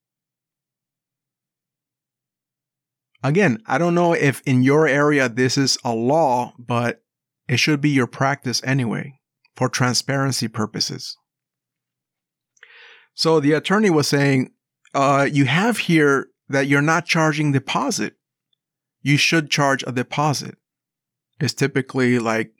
Again, 3.26 3.60
I 3.66 3.78
don't 3.78 3.96
know 3.96 4.12
if 4.12 4.40
in 4.46 4.62
your 4.62 4.86
area 4.86 5.28
this 5.28 5.58
is 5.58 5.78
a 5.84 5.92
law, 5.92 6.54
but 6.60 7.02
it 7.48 7.56
should 7.56 7.80
be 7.80 7.90
your 7.90 8.06
practice 8.06 8.62
anyway 8.62 9.18
for 9.56 9.68
transparency 9.68 10.46
purposes. 10.46 11.16
So 13.14 13.40
the 13.40 13.54
attorney 13.54 13.90
was 13.90 14.06
saying, 14.06 14.52
uh, 14.94 15.28
you 15.30 15.46
have 15.46 15.78
here 15.78 16.28
that 16.48 16.68
you're 16.68 16.80
not 16.80 17.06
charging 17.06 17.50
deposit. 17.50 18.14
You 19.02 19.16
should 19.16 19.50
charge 19.50 19.82
a 19.84 19.90
deposit. 19.92 20.54
It's 21.40 21.52
typically 21.52 22.20
like 22.20 22.52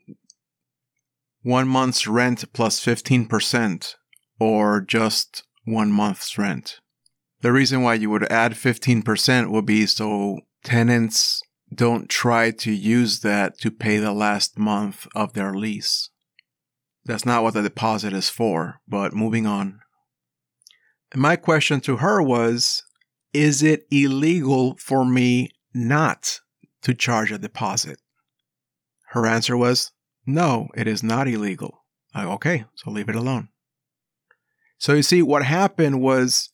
one 1.45 1.69
month's 1.69 2.09
rent 2.09 2.45
plus 2.53 2.85
15% 2.85 3.95
or 4.41 4.81
just 4.81 5.45
one 5.65 5.93
month's 5.93 6.37
rent. 6.37 6.81
The 7.43 7.53
reason 7.53 7.83
why 7.83 7.95
you 7.95 8.11
would 8.11 8.25
add 8.33 8.55
15% 8.55 9.51
would 9.51 9.67
be 9.67 9.87
so 9.87 10.41
tenants 10.67 11.43
don't 11.73 12.11
try 12.11 12.51
to 12.51 12.73
use 12.73 13.21
that 13.21 13.59
to 13.59 13.71
pay 13.71 13.99
the 13.99 14.13
last 14.13 14.59
month 14.59 15.07
of 15.15 15.33
their 15.33 15.55
lease. 15.55 16.11
That's 17.05 17.25
not 17.25 17.45
what 17.45 17.55
the 17.55 17.63
deposit 17.63 18.13
is 18.13 18.29
for, 18.29 18.81
but 18.89 19.15
moving 19.15 19.47
on. 19.47 19.81
My 21.15 21.37
question 21.37 21.81
to 21.83 21.99
her 21.99 22.21
was 22.21 22.83
Is 23.33 23.63
it 23.63 23.87
illegal 23.93 24.77
for 24.79 25.05
me 25.05 25.51
not 25.73 26.41
to 26.83 26.95
charge 26.95 27.31
a 27.31 27.39
deposit? 27.39 28.01
Her 29.11 29.25
answer 29.25 29.57
was 29.57 29.93
No, 30.27 30.69
it 30.75 30.89
is 30.89 31.03
not 31.03 31.29
illegal. 31.29 31.85
I, 32.13 32.25
okay, 32.25 32.65
so 32.75 32.91
leave 32.91 33.09
it 33.09 33.15
alone. 33.15 33.51
So 34.79 34.95
you 34.95 35.03
see, 35.03 35.23
what 35.23 35.45
happened 35.45 36.01
was 36.01 36.51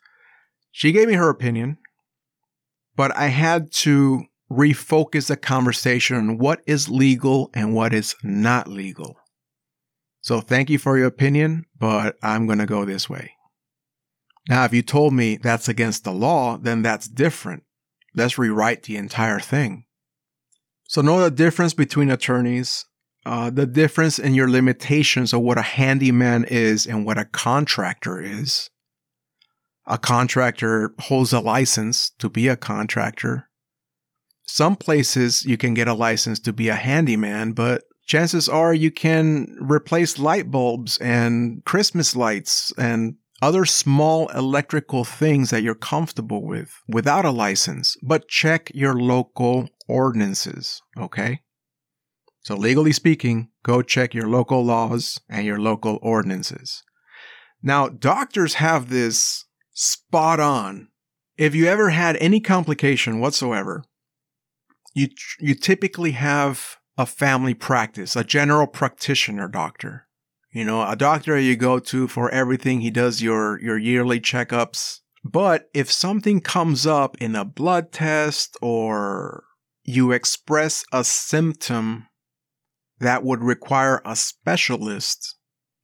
she 0.71 0.93
gave 0.93 1.09
me 1.09 1.15
her 1.15 1.31
opinion, 1.31 1.79
but 2.97 3.17
I 3.17 3.27
had 3.27 3.73
to 3.73 4.25
refocus 4.51 5.29
the 5.29 5.37
conversation 5.37 6.17
on 6.17 6.39
what 6.39 6.61
is 6.67 6.89
legal 6.89 7.51
and 7.55 7.75
what 7.75 7.95
is 7.95 8.15
not 8.23 8.69
legal. 8.69 9.17
So 10.21 10.41
thank 10.41 10.71
you 10.71 10.79
for 10.79 10.99
your 10.99 11.07
opinion, 11.07 11.65
but 11.79 12.17
I'm 12.23 12.47
going 12.47 12.59
to 12.59 12.67
go 12.67 12.85
this 12.85 13.09
way. 13.09 13.33
Now, 14.49 14.65
if 14.65 14.73
you 14.73 14.83
told 14.83 15.15
me 15.15 15.37
that's 15.37 15.69
against 15.69 16.05
the 16.05 16.13
law, 16.13 16.59
then 16.59 16.83
that's 16.83 17.09
different. 17.09 17.65
Let's 18.15 18.39
rewrite 18.39 18.85
the 18.85 18.97
entire 18.97 19.41
thing. 19.41 19.85
So 20.89 21.01
know 21.01 21.21
the 21.21 21.31
difference 21.31 21.75
between 21.75 22.11
attorneys, 22.11 22.85
uh, 23.25 23.51
the 23.51 23.67
difference 23.67 24.19
in 24.19 24.35
your 24.35 24.51
limitations 24.51 25.33
of 25.33 25.41
what 25.41 25.59
a 25.59 25.63
handyman 25.63 26.45
is 26.45 26.87
and 26.87 27.07
what 27.07 27.19
a 27.19 27.25
contractor 27.25 28.21
is. 28.21 28.69
A 29.87 29.99
contractor 29.99 30.95
holds 30.99 31.33
a 31.33 31.41
license 31.41 32.11
to 32.19 32.29
be 32.29 32.49
a 32.49 32.57
contractor. 32.57 33.49
Some 34.45 34.77
places 34.77 35.45
you 35.45 35.57
can 35.57 35.75
get 35.75 35.89
a 35.89 35.95
license 35.95 36.39
to 36.41 36.53
be 36.53 36.69
a 36.69 36.75
handyman, 36.75 37.53
but 37.53 37.85
chances 38.07 38.49
are 38.49 38.75
you 38.75 38.91
can 38.91 39.57
replace 39.61 40.19
light 40.19 40.51
bulbs 40.51 40.99
and 40.99 41.65
Christmas 41.65 42.15
lights 42.15 42.73
and 42.77 43.17
other 43.41 43.65
small 43.65 44.29
electrical 44.29 45.03
things 45.05 45.51
that 45.51 45.63
you're 45.63 45.75
comfortable 45.75 46.47
with 46.47 46.81
without 46.87 47.25
a 47.25 47.31
license, 47.31 47.97
but 48.01 48.29
check 48.29 48.71
your 48.73 48.95
local 48.95 49.69
ordinances, 49.89 50.81
okay? 50.97 51.41
So, 52.45 52.57
legally 52.57 52.93
speaking, 52.93 53.51
go 53.65 53.83
check 53.83 54.15
your 54.15 54.29
local 54.29 54.65
laws 54.65 55.21
and 55.29 55.45
your 55.45 55.59
local 55.59 55.99
ordinances. 56.03 56.85
Now, 57.63 57.89
doctors 57.89 58.55
have 58.55 58.91
this 58.91 59.45
spot 59.73 60.41
on. 60.41 60.89
If 61.37 61.55
you 61.55 61.67
ever 61.67 61.91
had 61.91 62.17
any 62.17 62.41
complication 62.41 63.21
whatsoever, 63.21 63.85
you, 64.95 65.09
you 65.41 65.55
typically 65.55 66.13
have 66.13 66.77
a 66.99 67.07
family 67.07 67.55
practice, 67.55 68.15
a 68.17 68.25
general 68.25 68.67
practitioner 68.67 69.49
doctor. 69.49 70.07
You 70.53 70.65
know, 70.65 70.87
a 70.87 70.97
doctor 70.97 71.39
you 71.39 71.57
go 71.57 71.79
to 71.79 72.07
for 72.07 72.31
everything. 72.31 72.81
He 72.81 72.91
does 72.91 73.23
your, 73.23 73.59
your 73.61 73.79
yearly 73.79 74.21
checkups. 74.21 74.99
But 75.25 75.71
if 75.73 75.91
something 75.91 76.41
comes 76.41 76.87
up 76.87 77.17
in 77.19 77.35
a 77.35 77.45
blood 77.45 77.93
test 77.93 78.57
or 78.61 79.45
you 79.85 80.13
express 80.13 80.85
a 80.93 81.05
symptom 81.05 82.09
that 82.99 83.25
would 83.25 83.43
require 83.43 84.03
a 84.05 84.15
specialist, 84.15 85.37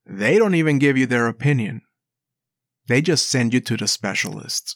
they 0.05 0.39
don't 0.39 0.55
even 0.55 0.79
give 0.79 0.99
you 0.99 1.07
their 1.07 1.29
opinion. 1.29 1.83
They 2.89 3.03
just 3.03 3.31
send 3.31 3.55
you 3.55 3.61
to 3.61 3.77
the 3.77 3.87
specialist. 3.87 4.75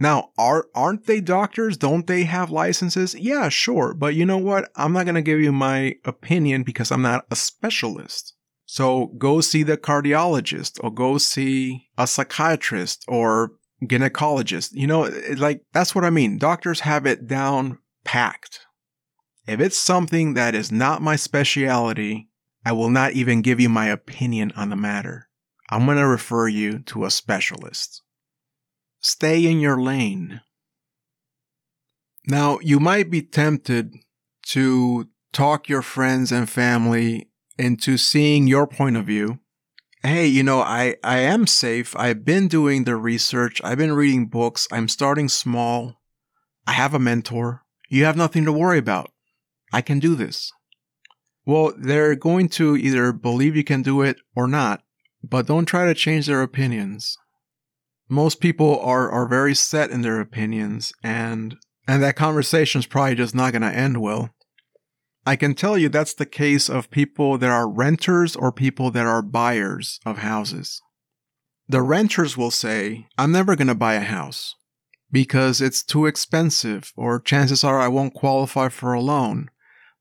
Now, 0.00 0.30
are 0.38 0.66
aren't 0.74 1.06
they 1.06 1.20
doctors? 1.20 1.76
Don't 1.76 2.06
they 2.06 2.24
have 2.24 2.50
licenses? 2.50 3.14
Yeah, 3.14 3.50
sure, 3.50 3.92
but 3.92 4.14
you 4.14 4.24
know 4.24 4.38
what? 4.38 4.70
I'm 4.74 4.94
not 4.94 5.04
going 5.04 5.14
to 5.14 5.22
give 5.22 5.40
you 5.40 5.52
my 5.52 5.96
opinion 6.06 6.62
because 6.62 6.90
I'm 6.90 7.02
not 7.02 7.26
a 7.30 7.36
specialist. 7.36 8.34
So 8.64 9.12
go 9.18 9.42
see 9.42 9.62
the 9.62 9.76
cardiologist 9.76 10.82
or 10.82 10.90
go 10.90 11.18
see 11.18 11.88
a 11.98 12.06
psychiatrist 12.06 13.04
or 13.08 13.52
gynecologist. 13.84 14.70
You 14.72 14.86
know, 14.86 15.10
like 15.36 15.62
that's 15.72 15.94
what 15.94 16.04
I 16.04 16.10
mean. 16.10 16.38
Doctors 16.38 16.80
have 16.80 17.04
it 17.04 17.26
down 17.26 17.78
packed. 18.04 18.60
If 19.46 19.60
it's 19.60 19.78
something 19.78 20.34
that 20.34 20.54
is 20.54 20.72
not 20.72 21.02
my 21.02 21.16
specialty, 21.16 22.28
I 22.64 22.72
will 22.72 22.90
not 22.90 23.12
even 23.12 23.42
give 23.42 23.60
you 23.60 23.68
my 23.68 23.86
opinion 23.86 24.52
on 24.56 24.70
the 24.70 24.76
matter. 24.76 25.29
I'm 25.70 25.84
going 25.86 25.98
to 25.98 26.06
refer 26.06 26.48
you 26.48 26.80
to 26.80 27.04
a 27.04 27.10
specialist. 27.10 28.02
Stay 29.00 29.46
in 29.46 29.60
your 29.60 29.80
lane. 29.80 30.40
Now, 32.26 32.58
you 32.60 32.80
might 32.80 33.10
be 33.10 33.22
tempted 33.22 33.94
to 34.48 35.08
talk 35.32 35.68
your 35.68 35.82
friends 35.82 36.32
and 36.32 36.50
family 36.50 37.30
into 37.56 37.96
seeing 37.96 38.48
your 38.48 38.66
point 38.66 38.96
of 38.96 39.06
view. 39.06 39.38
Hey, 40.02 40.26
you 40.26 40.42
know, 40.42 40.60
I, 40.60 40.96
I 41.04 41.18
am 41.18 41.46
safe. 41.46 41.94
I've 41.96 42.24
been 42.24 42.48
doing 42.48 42.84
the 42.84 42.96
research. 42.96 43.60
I've 43.62 43.78
been 43.78 43.92
reading 43.92 44.26
books. 44.26 44.66
I'm 44.72 44.88
starting 44.88 45.28
small. 45.28 46.00
I 46.66 46.72
have 46.72 46.94
a 46.94 46.98
mentor. 46.98 47.62
You 47.88 48.04
have 48.04 48.16
nothing 48.16 48.44
to 48.44 48.52
worry 48.52 48.78
about. 48.78 49.12
I 49.72 49.82
can 49.82 49.98
do 49.98 50.14
this. 50.14 50.52
Well, 51.46 51.72
they're 51.76 52.16
going 52.16 52.48
to 52.50 52.76
either 52.76 53.12
believe 53.12 53.56
you 53.56 53.64
can 53.64 53.82
do 53.82 54.02
it 54.02 54.16
or 54.34 54.46
not 54.46 54.82
but 55.22 55.46
don't 55.46 55.66
try 55.66 55.86
to 55.86 55.94
change 55.94 56.26
their 56.26 56.42
opinions. 56.42 57.16
Most 58.08 58.40
people 58.40 58.80
are, 58.80 59.10
are 59.10 59.28
very 59.28 59.54
set 59.54 59.90
in 59.90 60.02
their 60.02 60.20
opinions 60.20 60.92
and 61.02 61.56
and 61.88 62.02
that 62.02 62.14
conversation 62.14 62.78
is 62.78 62.86
probably 62.86 63.16
just 63.16 63.34
not 63.34 63.52
going 63.52 63.62
to 63.62 63.68
end 63.68 64.00
well. 64.00 64.30
I 65.26 65.34
can 65.36 65.54
tell 65.54 65.76
you 65.76 65.88
that's 65.88 66.14
the 66.14 66.26
case 66.26 66.68
of 66.68 66.90
people 66.90 67.36
that 67.38 67.50
are 67.50 67.68
renters 67.68 68.36
or 68.36 68.52
people 68.52 68.90
that 68.92 69.06
are 69.06 69.22
buyers 69.22 69.98
of 70.06 70.18
houses. 70.18 70.80
The 71.68 71.82
renters 71.82 72.36
will 72.36 72.50
say, 72.50 73.06
I'm 73.18 73.32
never 73.32 73.56
going 73.56 73.68
to 73.68 73.74
buy 73.74 73.94
a 73.94 74.00
house 74.00 74.54
because 75.12 75.60
it's 75.60 75.82
too 75.82 76.06
expensive, 76.06 76.92
or 76.96 77.20
chances 77.20 77.64
are 77.64 77.80
I 77.80 77.88
won't 77.88 78.14
qualify 78.14 78.68
for 78.68 78.92
a 78.92 79.00
loan. 79.00 79.50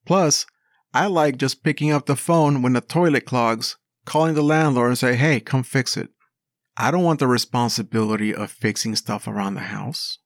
Plus, 0.05 0.45
I 0.93 1.07
like 1.07 1.37
just 1.37 1.63
picking 1.63 1.91
up 1.91 2.05
the 2.05 2.15
phone 2.15 2.61
when 2.61 2.73
the 2.73 2.81
toilet 2.81 3.25
clogs 3.25 3.77
calling 4.09 4.33
the 4.35 4.41
landlord 4.41 4.89
and 4.89 4.97
say, 4.97 5.15
hey, 5.15 5.39
come 5.39 5.63
fix 5.63 5.95
it. 5.95 6.09
I 6.75 6.91
don't 6.91 7.03
want 7.03 7.19
the 7.19 7.27
responsibility 7.27 8.33
of 8.33 8.51
fixing 8.51 8.95
stuff 8.95 9.27
around 9.27 9.53
the 9.53 9.61
house. 9.61 10.17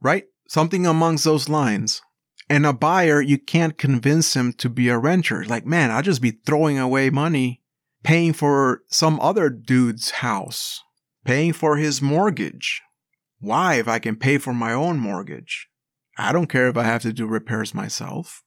Right? 0.00 0.24
Something 0.48 0.86
amongst 0.86 1.24
those 1.24 1.48
lines. 1.48 2.00
And 2.48 2.64
a 2.64 2.72
buyer, 2.72 3.20
you 3.20 3.38
can't 3.38 3.78
convince 3.78 4.34
him 4.34 4.52
to 4.54 4.68
be 4.68 4.88
a 4.88 4.98
renter. 4.98 5.44
Like, 5.44 5.66
man, 5.66 5.90
I'll 5.90 6.02
just 6.02 6.22
be 6.22 6.40
throwing 6.44 6.78
away 6.78 7.10
money 7.10 7.60
paying 8.02 8.32
for 8.32 8.82
some 8.88 9.20
other 9.20 9.50
dude's 9.50 10.10
house, 10.10 10.80
paying 11.24 11.52
for 11.52 11.76
his 11.76 12.00
mortgage. 12.00 12.82
Why, 13.38 13.74
if 13.74 13.88
I 13.88 13.98
can 13.98 14.16
pay 14.16 14.38
for 14.38 14.52
my 14.52 14.72
own 14.72 14.98
mortgage? 14.98 15.68
I 16.18 16.32
don't 16.32 16.48
care 16.48 16.68
if 16.68 16.76
I 16.76 16.84
have 16.84 17.02
to 17.02 17.12
do 17.12 17.26
repairs 17.26 17.74
myself. 17.74 18.42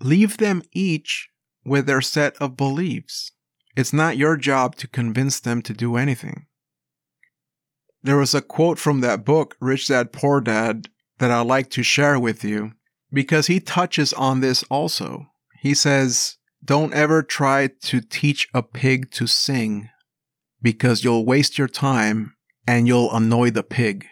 Leave 0.00 0.36
them 0.36 0.62
each 0.72 1.28
with 1.64 1.86
their 1.86 2.02
set 2.02 2.36
of 2.36 2.56
beliefs. 2.56 3.32
It's 3.76 3.92
not 3.92 4.16
your 4.16 4.36
job 4.36 4.76
to 4.76 4.88
convince 4.88 5.40
them 5.40 5.62
to 5.62 5.72
do 5.72 5.96
anything. 5.96 6.46
There 8.02 8.16
was 8.16 8.34
a 8.34 8.42
quote 8.42 8.78
from 8.78 9.00
that 9.00 9.24
book, 9.24 9.56
Rich 9.60 9.88
Dad 9.88 10.12
Poor 10.12 10.40
Dad, 10.40 10.88
that 11.18 11.30
I'd 11.30 11.46
like 11.46 11.70
to 11.70 11.82
share 11.82 12.18
with 12.18 12.44
you 12.44 12.72
because 13.12 13.46
he 13.46 13.60
touches 13.60 14.12
on 14.12 14.40
this 14.40 14.62
also. 14.64 15.26
He 15.60 15.74
says, 15.74 16.36
Don't 16.64 16.92
ever 16.92 17.22
try 17.22 17.70
to 17.82 18.00
teach 18.00 18.48
a 18.52 18.62
pig 18.62 19.10
to 19.12 19.26
sing 19.26 19.88
because 20.60 21.04
you'll 21.04 21.24
waste 21.24 21.58
your 21.58 21.68
time 21.68 22.34
and 22.66 22.86
you'll 22.86 23.12
annoy 23.14 23.50
the 23.50 23.62
pig. 23.62 24.06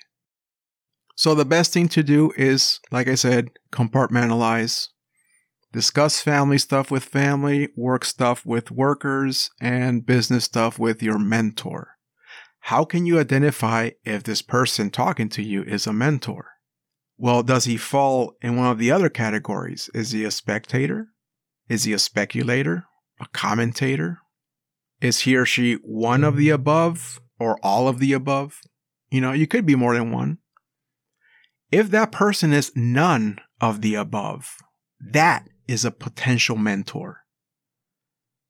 So 1.17 1.35
the 1.35 1.45
best 1.45 1.73
thing 1.73 1.89
to 1.89 2.03
do 2.03 2.33
is, 2.37 2.81
like 2.91 3.09
I 3.09 3.15
said, 3.15 3.51
compartmentalize, 3.73 4.89
Discuss 5.73 6.21
family 6.21 6.59
stuff 6.59 6.91
with 6.91 7.03
family, 7.03 7.71
work 7.77 8.05
stuff 8.05 8.45
with 8.45 8.71
workers, 8.71 9.51
and 9.59 10.05
business 10.05 10.45
stuff 10.45 10.79
with 10.79 11.03
your 11.03 11.19
mentor. 11.19 11.97
how 12.67 12.85
can 12.85 13.07
you 13.07 13.19
identify 13.19 13.91
if 14.05 14.23
this 14.23 14.41
person 14.41 14.89
talking 14.89 15.29
to 15.31 15.43
you 15.43 15.63
is 15.65 15.87
a 15.87 15.93
mentor? 15.93 16.51
Well, 17.17 17.43
does 17.43 17.65
he 17.65 17.77
fall 17.77 18.35
in 18.41 18.57
one 18.57 18.69
of 18.71 18.79
the 18.79 18.91
other 18.93 19.09
categories? 19.09 19.91
Is 19.95 20.13
he 20.13 20.25
a 20.25 20.31
spectator? 20.31 21.09
Is 21.69 21.85
he 21.85 21.93
a 21.93 21.99
speculator? 21.99 22.85
A 23.21 23.27
commentator? 23.33 24.19
Is 25.01 25.21
he 25.21 25.37
or 25.37 25.45
she 25.47 25.75
one 25.83 26.23
of 26.23 26.37
the 26.37 26.49
mm. 26.49 26.55
above 26.55 27.21
or 27.41 27.59
all 27.63 27.89
of 27.89 27.99
the 27.99 28.13
above? 28.13 28.61
You 29.11 29.21
know, 29.21 29.33
you 29.33 29.47
could 29.47 29.67
be 29.67 29.75
more 29.75 29.95
than 29.95 30.13
one. 30.13 30.39
If 31.73 31.91
that 31.91 32.13
person 32.13 32.53
is 32.53 32.71
none 32.77 33.39
of 33.61 33.81
the 33.81 33.97
above, 33.97 34.57
that 35.01 35.49
is 35.69 35.85
a 35.85 35.91
potential 35.91 36.57
mentor. 36.57 37.21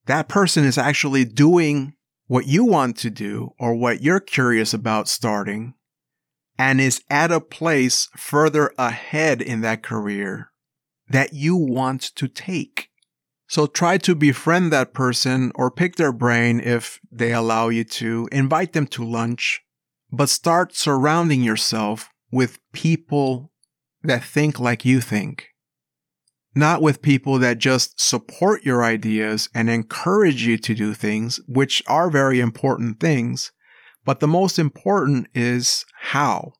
That 0.06 0.28
person 0.28 0.64
is 0.64 0.78
actually 0.78 1.24
doing 1.24 1.94
what 2.26 2.46
you 2.46 2.64
want 2.64 2.96
to 2.98 3.10
do 3.10 3.50
or 3.58 3.74
what 3.74 4.02
you're 4.02 4.20
curious 4.20 4.72
about 4.72 5.08
starting 5.08 5.74
and 6.58 6.80
is 6.80 7.02
at 7.10 7.32
a 7.32 7.40
place 7.40 8.08
further 8.16 8.72
ahead 8.78 9.42
in 9.42 9.60
that 9.60 9.82
career 9.82 10.50
that 11.08 11.32
you 11.32 11.56
want 11.56 12.02
to 12.16 12.28
take. 12.28 12.88
So 13.48 13.66
try 13.66 13.98
to 13.98 14.14
befriend 14.14 14.72
that 14.72 14.94
person 14.94 15.52
or 15.54 15.70
pick 15.70 15.96
their 15.96 16.12
brain 16.12 16.58
if 16.60 16.98
they 17.10 17.32
allow 17.32 17.68
you 17.68 17.84
to, 17.84 18.28
invite 18.32 18.72
them 18.72 18.86
to 18.88 19.04
lunch, 19.04 19.60
but 20.10 20.30
start 20.30 20.74
surrounding 20.74 21.42
yourself 21.42 22.08
with 22.30 22.58
people 22.72 23.52
that 24.02 24.24
think 24.24 24.58
like 24.58 24.84
you 24.84 25.00
think. 25.00 25.51
Not 26.54 26.82
with 26.82 27.02
people 27.02 27.38
that 27.38 27.58
just 27.58 27.98
support 27.98 28.64
your 28.64 28.84
ideas 28.84 29.48
and 29.54 29.70
encourage 29.70 30.44
you 30.44 30.58
to 30.58 30.74
do 30.74 30.92
things, 30.92 31.40
which 31.48 31.82
are 31.86 32.10
very 32.10 32.40
important 32.40 33.00
things. 33.00 33.52
But 34.04 34.20
the 34.20 34.28
most 34.28 34.58
important 34.58 35.28
is 35.34 35.86
how. 35.94 36.52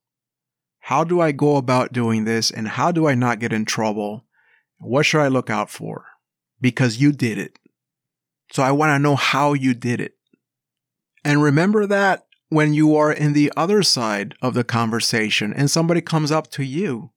How 0.81 1.05
do 1.05 1.20
I 1.20 1.33
go 1.33 1.57
about 1.57 1.92
doing 1.92 2.24
this 2.24 2.50
and 2.50 2.68
how 2.68 2.90
do 2.90 3.07
I 3.07 3.14
not 3.14 3.38
get 3.38 3.52
in 3.52 3.64
trouble? 3.64 4.24
What 4.78 5.05
should 5.05 5.20
I 5.20 5.28
look 5.28 5.50
out 5.50 5.70
for? 5.70 6.07
Because 6.61 7.00
you 7.00 7.12
did 7.12 7.38
it. 7.38 7.59
So 8.52 8.62
I 8.62 8.72
want 8.72 8.90
to 8.90 8.98
know 8.98 9.16
how 9.16 9.52
you 9.52 9.74
did 9.74 10.00
it. 10.00 10.14
And 11.24 11.42
remember 11.42 11.87
that 11.87 12.26
when 12.48 12.74
you 12.74 12.96
are 12.96 13.12
in 13.12 13.33
the 13.33 13.52
other 13.57 13.83
side 13.83 14.35
of 14.42 14.55
the 14.55 14.64
conversation 14.64 15.52
and 15.52 15.70
somebody 15.70 16.00
comes 16.00 16.31
up 16.31 16.50
to 16.50 16.64
you 16.64 17.12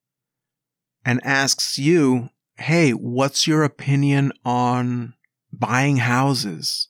and 1.04 1.20
asks 1.26 1.78
you, 1.78 2.30
Hey, 2.58 2.92
what's 2.92 3.48
your 3.48 3.64
opinion 3.64 4.32
on 4.46 5.14
buying 5.52 5.98
houses 5.98 6.88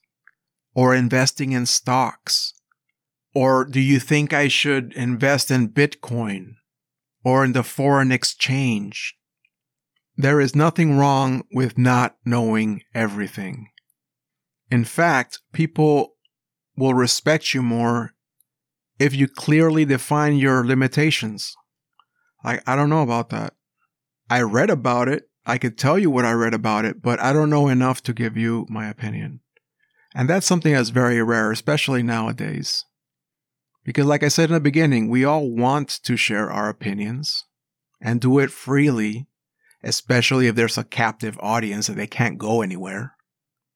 or 0.75 0.93
investing 0.93 1.53
in 1.53 1.65
stocks? 1.65 2.53
Or 3.33 3.65
do 3.65 3.79
you 3.79 3.99
think 3.99 4.31
I 4.31 4.47
should 4.47 4.93
invest 4.93 5.49
in 5.49 5.69
Bitcoin 5.69 6.53
or 7.23 7.43
in 7.43 7.53
the 7.53 7.63
foreign 7.63 8.11
exchange? 8.11 9.15
There 10.15 10.39
is 10.39 10.55
nothing 10.55 10.97
wrong 10.97 11.43
with 11.51 11.77
not 11.77 12.15
knowing 12.23 12.83
everything. 12.93 13.69
In 14.71 14.85
fact, 14.85 15.39
people 15.51 16.15
will 16.77 16.93
respect 16.93 17.53
you 17.53 17.61
more 17.61 18.13
if 18.99 19.13
you 19.13 19.27
clearly 19.27 19.83
define 19.83 20.37
your 20.37 20.65
limitations. 20.65 21.55
Like, 22.43 22.61
I 22.67 22.75
don't 22.75 22.89
know 22.89 23.01
about 23.01 23.29
that. 23.29 23.53
I 24.29 24.41
read 24.41 24.69
about 24.69 25.09
it. 25.09 25.29
I 25.45 25.57
could 25.57 25.77
tell 25.77 25.99
you 25.99 26.09
what 26.09 26.25
I 26.25 26.31
read 26.31 26.53
about 26.53 26.85
it, 26.85 27.01
but 27.01 27.19
I 27.19 27.31
don't 27.31 27.49
know 27.49 27.67
enough 27.67 28.01
to 28.03 28.13
give 28.13 28.35
you 28.35 28.65
my 28.69 28.87
opinion. 28.87 29.41
And 30.15 30.29
that's 30.29 30.45
something 30.45 30.73
that's 30.73 30.89
very 30.89 31.21
rare, 31.21 31.51
especially 31.51 32.01
nowadays. 32.01 32.85
Because, 33.83 34.05
like 34.05 34.23
I 34.23 34.29
said 34.29 34.49
in 34.49 34.53
the 34.53 34.59
beginning, 34.59 35.09
we 35.09 35.23
all 35.23 35.49
want 35.49 35.89
to 36.03 36.17
share 36.17 36.49
our 36.49 36.69
opinions 36.69 37.43
and 38.01 38.19
do 38.19 38.39
it 38.39 38.49
freely, 38.49 39.27
especially 39.83 40.47
if 40.47 40.55
there's 40.55 40.77
a 40.77 40.83
captive 40.83 41.37
audience 41.41 41.89
and 41.89 41.97
they 41.97 42.07
can't 42.07 42.39
go 42.39 42.61
anywhere. 42.61 43.15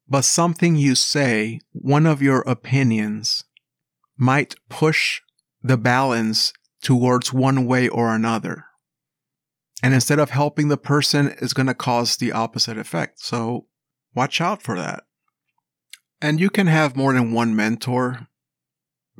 But 0.07 0.25
something 0.25 0.75
you 0.75 0.95
say, 0.95 1.59
one 1.71 2.07
of 2.07 2.21
your 2.21 2.41
opinions, 2.41 3.43
might 4.17 4.55
push 4.69 5.21
the 5.61 5.77
balance 5.77 6.51
towards 6.81 7.31
one 7.31 7.65
way 7.65 7.87
or 7.87 8.13
another. 8.15 8.65
And 9.81 9.93
instead 9.93 10.19
of 10.19 10.31
helping 10.31 10.67
the 10.67 10.77
person, 10.77 11.29
is 11.39 11.53
going 11.53 11.67
to 11.67 11.73
cause 11.73 12.17
the 12.17 12.31
opposite 12.31 12.77
effect. 12.77 13.21
So 13.21 13.67
watch 14.13 14.41
out 14.41 14.61
for 14.61 14.77
that. 14.77 15.03
And 16.21 16.39
you 16.39 16.49
can 16.49 16.67
have 16.67 16.97
more 16.97 17.13
than 17.13 17.31
one 17.31 17.55
mentor, 17.55 18.27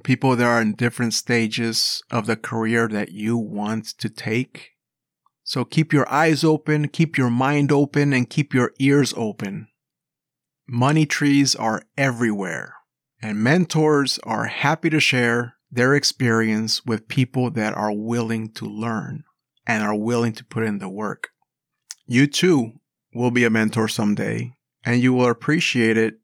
people 0.03 0.35
that 0.35 0.45
are 0.45 0.61
in 0.61 0.73
different 0.73 1.13
stages 1.13 2.03
of 2.11 2.25
the 2.25 2.35
career 2.35 2.87
that 2.89 3.11
you 3.11 3.37
want 3.37 3.97
to 3.99 4.09
take. 4.09 4.71
So 5.43 5.63
keep 5.63 5.93
your 5.93 6.09
eyes 6.11 6.43
open, 6.43 6.89
keep 6.89 7.17
your 7.17 7.29
mind 7.29 7.71
open, 7.71 8.11
and 8.11 8.29
keep 8.29 8.53
your 8.53 8.73
ears 8.79 9.13
open. 9.15 9.69
Money 10.67 11.05
trees 11.05 11.55
are 11.55 11.83
everywhere. 11.97 12.75
And 13.21 13.43
mentors 13.43 14.19
are 14.23 14.45
happy 14.45 14.89
to 14.89 14.99
share 14.99 15.55
their 15.71 15.95
experience 15.95 16.85
with 16.85 17.07
people 17.07 17.49
that 17.51 17.73
are 17.75 17.91
willing 17.91 18.51
to 18.53 18.65
learn 18.65 19.23
and 19.65 19.83
are 19.83 19.95
willing 19.95 20.33
to 20.33 20.45
put 20.45 20.63
in 20.63 20.79
the 20.79 20.89
work. 20.89 21.29
You 22.05 22.27
too 22.27 22.73
will 23.13 23.31
be 23.31 23.43
a 23.43 23.49
mentor 23.49 23.87
someday, 23.87 24.53
and 24.83 25.01
you 25.01 25.13
will 25.13 25.29
appreciate 25.29 25.97
it 25.97 26.15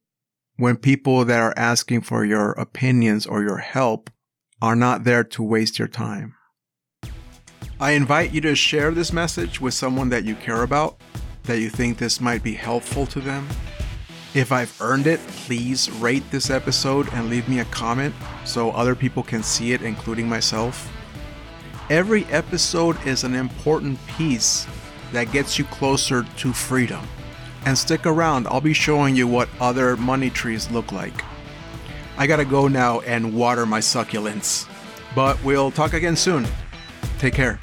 when 0.58 0.78
people 0.78 1.26
that 1.26 1.40
are 1.40 1.54
asking 1.58 2.02
for 2.02 2.26
your 2.26 2.52
opinions 2.54 3.26
or 3.26 3.44
your 3.44 3.58
help 3.58 4.10
are 4.62 4.76
not 4.76 5.04
there 5.04 5.24
to 5.24 5.44
waste 5.44 5.78
your 5.78 5.88
time. 5.88 6.34
I 7.80 7.92
invite 7.92 8.32
you 8.32 8.42
to 8.42 8.56
share 8.56 8.92
this 8.92 9.12
message 9.12 9.60
with 9.60 9.74
someone 9.74 10.10
that 10.10 10.24
you 10.24 10.36
care 10.36 10.64
about, 10.64 10.98
that 11.44 11.60
you 11.60 11.70
think 11.70 11.98
this 11.98 12.22
might 12.22 12.42
be 12.42 12.54
helpful 12.54 13.06
to 13.08 13.20
them 13.20 13.48
if 14.36 14.52
I've 14.52 14.76
earned 14.82 15.08
it, 15.08 15.22
please 15.28 15.90
rate 15.90 16.30
this 16.30 16.50
episode 16.50 17.08
and 17.14 17.30
leave 17.30 17.48
me 17.48 17.60
a 17.60 17.66
comment 17.66 18.14
so 18.44 18.70
other 18.72 18.94
people 18.94 19.24
can 19.24 19.42
see 19.42 19.72
it, 19.72 19.82
including 19.82 20.28
myself. 20.28 20.92
Every 21.90 22.26
episode 22.26 22.98
is 23.06 23.24
an 23.24 23.36
important 23.36 24.00
piece 24.08 24.66
that 25.12 25.32
gets 25.32 25.60
you 25.60 25.66
closer 25.66 26.24
to 26.38 26.52
freedom. 26.52 27.08
And 27.68 27.78
stick 27.78 28.08
around, 28.08 28.48
I'll 28.48 28.60
be 28.60 28.74
showing 28.74 29.16
you 29.16 29.28
what 29.28 29.50
other 29.60 29.96
money 29.96 30.32
trees 30.32 30.72
look 30.72 30.92
like. 30.92 31.14
I 32.18 32.26
gotta 32.26 32.44
go 32.44 32.68
now 32.68 33.02
and 33.02 33.36
water 33.36 33.68
my 33.68 33.82
succulents. 33.82 34.68
But 35.14 35.42
we'll 35.44 35.70
talk 35.70 35.94
again 35.94 36.16
soon. 36.16 36.48
Take 37.20 37.36
care. 37.36 37.60